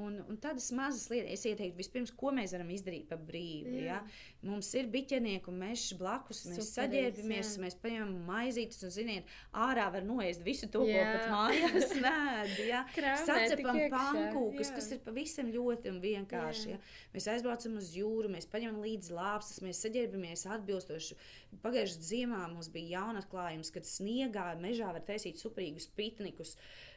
[0.00, 3.74] Un, un tādas mazas lietas, es ieteiktu, vispirms, ko mēs varam izdarīt par brīvu.
[3.76, 3.98] Jā.
[3.98, 4.46] Ja?
[4.48, 7.62] Mums ir biķernieku un mežs blakus, mēs Superīgs, saģērbamies, jā.
[7.66, 11.02] mēs paņemam maizītes un, ziniet, ārā var noēst visu to, Jā.
[11.02, 12.54] ko pat mājās nēd.
[12.70, 12.80] Ja?
[13.20, 16.72] Sacepam pankūkas, kas ir pavisam ļoti un vienkārši.
[16.72, 16.80] Ja?
[17.12, 21.18] Mēs aizbraucam uz jūru, mēs paņemam līdzi lāpstas, mēs saģērbamies atbilstoši.
[21.60, 26.56] Pagājušajā ziemā mums bija jauna atklājums, kad sniegā mežā var taisīt superīgus piknikus.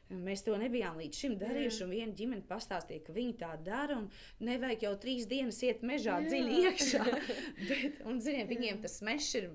[0.09, 4.09] Mēs to nebijām līdz šim darījuši, un viena ģimene pastāstīja, ka viņi tā dara, un
[4.45, 6.27] nevajag jau trīs dienas iet mežā Jā.
[6.29, 7.05] dziļi iekšā.
[7.69, 9.49] Bet, un, ziniet, viņiem tas mežs ir.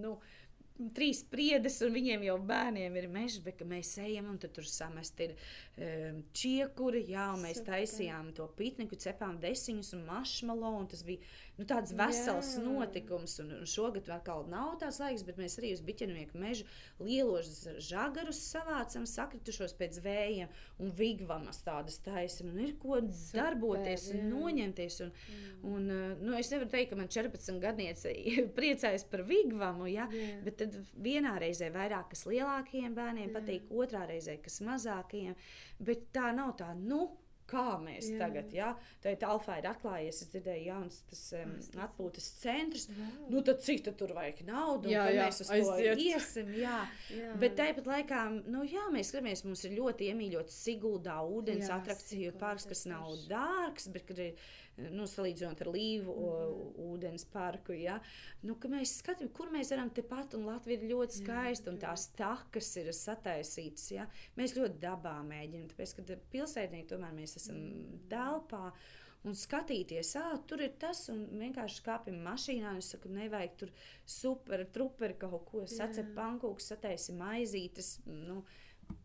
[0.00, 0.18] Nu,
[0.74, 5.36] Trīs priedes, un viņiem jau bērniem ir mežs, bet mēs ejam un tur samest ir
[5.78, 7.04] um, čiekuri.
[7.12, 7.76] Jā, mēs Super.
[7.76, 10.72] taisījām to pitniku, cepām desiņus un mašmalo.
[10.80, 11.22] Un tas bija
[11.58, 12.62] nu, tāds vesels Jā.
[12.64, 13.36] notikums.
[13.42, 16.66] Un, un šogad vēl nav tāds laiks, bet mēs arī uz biķenieku mežu
[17.02, 17.50] lielos
[17.84, 20.52] žagarus savācam, sakritušos pēc vējiem
[20.82, 22.52] un vigvamas tādas taisam.
[22.52, 24.28] Un ir ko Super, darboties un jā.
[24.32, 25.00] noņemties.
[25.06, 25.14] Un,
[25.74, 28.14] un, uh, nu, es nevaru teikt, ka man 14 gadniece
[28.58, 30.08] priecājas par vigvamu, ja?
[30.14, 30.38] Jā.
[30.44, 33.34] bet tad vienā reizē vairāk kas lielākajiem bērniem Jā.
[33.38, 35.36] patīk, otrā reizē kas mazākajiem.
[35.84, 37.08] Bet tā nav tā, nu,
[37.50, 38.14] kā mēs Jā.
[38.14, 38.18] Jā.
[38.24, 38.68] tagad, ja
[39.04, 42.88] tā ir alfa ir atklājies, es dzirdēju, jauns tas um, tas- atpūtas centrs.
[42.94, 43.28] Wow.
[43.34, 44.88] Nu, tad cik tad tur vajag naudu?
[44.92, 45.98] Jā, jā, mēs uz aiziet.
[45.98, 46.52] to iesim.
[46.60, 46.80] Jā.
[47.20, 47.34] Jā.
[47.42, 52.32] Bet tāpat laikā, nu, jā, mēs skatāmies, mums ir ļoti iemīļots Siguldā ūdens Jā, atrakciju
[52.40, 54.32] parks, kas nav dārgs, bet ir,
[54.76, 56.64] nu, salīdzinot ar Līvu mm.
[56.88, 57.98] ūdens parku, jā,
[58.46, 62.72] nu, mēs skatāmies, kur mēs varam tepat, un Latvija ir ļoti skaista, un tās takas
[62.82, 64.08] ir sataisītas, jā.
[64.38, 68.04] Mēs ļoti dabā mēģinam, tāpēc, ka pilsētnieki tomēr mēs esam Mhm.
[68.10, 68.72] telpā.
[69.24, 72.76] Un skatīties, ah, tur ir tas, un vienkārši kāpjam mašīnā.
[72.76, 73.70] Es saku, nevajag tur
[74.04, 78.04] super, truperi kaut ko sacēt, pankūks, sataisi maizītes.
[78.04, 78.42] Nu,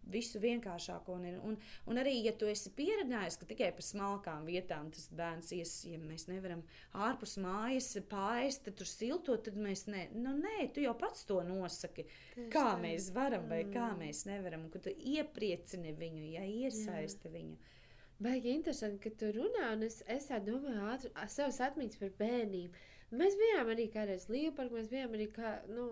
[0.10, 1.16] visu vienkāršāko.
[1.20, 1.58] Un, un,
[1.90, 6.00] un arī, ja tu esi pieredzējis, ka tikai pa smalkām vietām tas bērns ies, ja
[6.02, 6.64] mēs nevaram
[7.08, 10.08] ārpus mājas pāriest, tad tur siltot, tad mēs ne.
[10.16, 12.78] Nu, nē, tu jau pats to nosaki, Tieši kā tā.
[12.84, 13.74] mēs varam vai mm.
[13.76, 14.68] kā mēs nevaram.
[14.68, 17.36] Un, tu iepriecini viņu, ja iesaisti Jā.
[17.38, 17.76] viņu.
[18.20, 22.88] Baigi interesanti, ka tu runā, un es, es domāju, ātri, savas atmiņas par bērnību.
[23.10, 25.88] Mēs bijām arī kādreiz Lielparkā, mēs bijām arī kā, nu,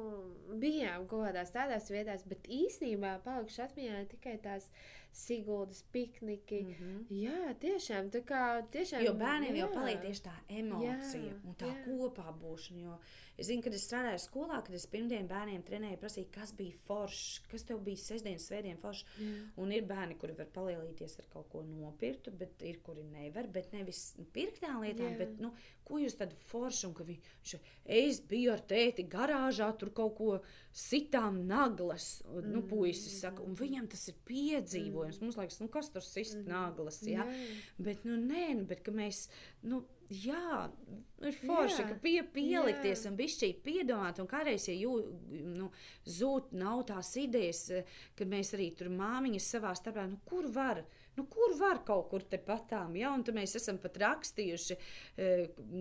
[0.62, 4.70] bijām kaut kādās tādās vietās, bet īstenībā palikuši atmiņā tikai tās
[5.18, 6.60] Siguldas pikniki.
[6.62, 6.98] Mm -hmm.
[7.10, 8.42] Jā, tiešām, tā kā
[8.72, 9.02] tiešām.
[9.06, 9.60] Jo bērniem jā.
[9.64, 11.86] jau paliek tieši tā emocija jā, un tā jā.
[11.86, 12.82] kopā būšana.
[12.84, 13.00] Jo
[13.38, 17.48] es zinu, kad es strādāju skolā, kad es pirmdien bērniem trenēju, prasīju, kas bija foršs,
[17.52, 19.06] kas tev bija sestdienas, svētdienas foršs.
[19.62, 23.74] Un ir bērni, kuri var palielīties ar kaut ko nopirktu, bet ir kuri nevar, bet
[23.76, 25.18] nevis pirktām lietām, jā.
[25.22, 25.54] bet, nu,
[25.88, 27.54] ko jūs tad forši, un ka viņš,
[27.98, 30.32] es biju ar tēti garāžā, tur kaut ko
[30.76, 32.50] sitām naglas, mm.
[32.54, 35.26] nu, puisis saka, un viņam tas ir piedzīvojums, mm.
[35.26, 36.50] mums liekas, nu, kas tur sist mm.
[36.52, 37.62] naglas, jā, jā.
[37.88, 39.28] bet, nu, nē, nu, bet, ka mēs,
[39.66, 40.68] nu, jā,
[41.26, 41.88] ir forši, jā.
[41.90, 43.12] ka pie, pielikties jā.
[43.12, 44.94] un bišķīt piedomāt, un kādreiz, ja jū,
[45.58, 45.72] nu,
[46.08, 47.66] zūt nav tās idejas,
[48.18, 50.84] kad mēs arī tur māmiņas savā starpā, nu, kur var,
[51.18, 53.10] Nu, kur var kaut kur tepatām, ja?
[53.16, 55.30] Un mēs esam pat rakstījuši e,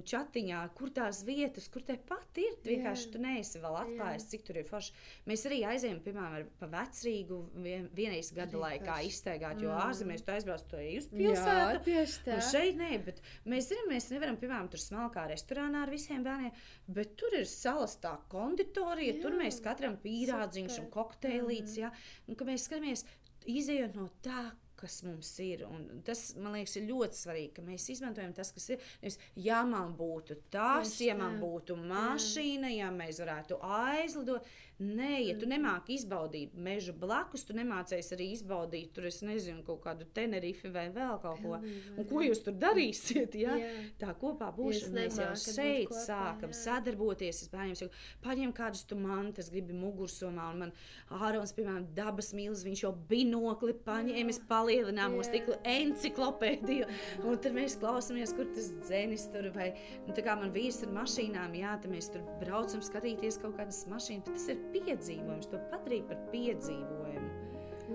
[0.09, 2.55] chatiņā, kur tās vietas, kur tepat ir.
[2.65, 4.31] Vienkārši tu neesi vēl atklājis, Jā.
[4.33, 4.95] cik tur ir forši.
[5.29, 9.85] Mēs arī aizējām, piemēram, pa vecrīgu vien, vienreiz gada laikā izteigāt, jo mm.
[9.91, 11.77] ārzemēs tu aizbrauc to uz pilsētu.
[11.77, 12.39] Jā, tieši tā.
[12.39, 16.67] Un šeit nē, bet mēs zinām, mēs nevaram, piemēram, tur smalkā restorānā ar visiem bērniem,
[16.97, 19.23] bet tur ir salas tā konditorija, Jā.
[19.27, 21.83] tur mēs katram pīrādziņš un kokteilīts, mm.
[21.85, 21.93] ja?
[22.27, 23.05] Un ka mēs skatāmies,
[23.47, 24.49] izējot no tā,
[24.81, 25.65] kas mums ir.
[25.69, 28.87] Un tas, man liekas, ir ļoti svarīgi, ka mēs izmantojam tas, kas ir.
[29.03, 34.49] Nevis, ja man būtu tas, ja man būtu mašīna, ja mēs varētu aizlidot.
[34.77, 39.79] Nē, ja tu nemāki izbaudīt mežu blakus, tu nemācēsi arī izbaudīt tur, es nezinu, kaut
[39.87, 41.57] kādu tenerifi vai vēl kaut ko.
[41.97, 43.39] Un ko jūs tur darīsiet?
[43.41, 43.55] Ja?
[43.57, 43.71] Jā.
[44.03, 46.59] Tā kopā būšana mēs jau šeit kopā, sākam jā.
[46.61, 47.41] sadarboties.
[47.47, 50.75] Es bērniem saku, paņem kādus tu mantas, gribi mugursomā, un man
[51.09, 56.91] Ārons, piemēram, dabas mīlis, viņš jau binokli paņēmis, palielinām uz stikla enciklopēdiju,
[57.25, 59.73] un tad mēs klausāmies, kur tas dzēnis tur vai,
[60.05, 63.85] nu, tā kā man vīrs ar mašīnām, jā, tad mēs tur braucam skatīties kaut kādas
[63.89, 67.33] mašīnas, bet tas ir piedzīvojums, to padarīt par piedzīvojumu.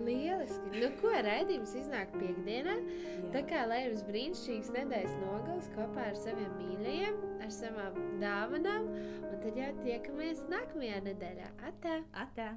[0.05, 0.71] Lieliski.
[0.79, 2.77] Nu, ko raidījums iznāk piekdienā?
[2.79, 3.25] Jā.
[3.33, 8.87] Tā kā lai jums brīnišķīgs nedēļas nogals kopā ar saviem mīļajiem, ar savām dāvanām,
[9.27, 11.55] un tad jau tiekamies nākamajā nedēļā.
[11.73, 12.01] Atā!
[12.23, 12.53] Atā.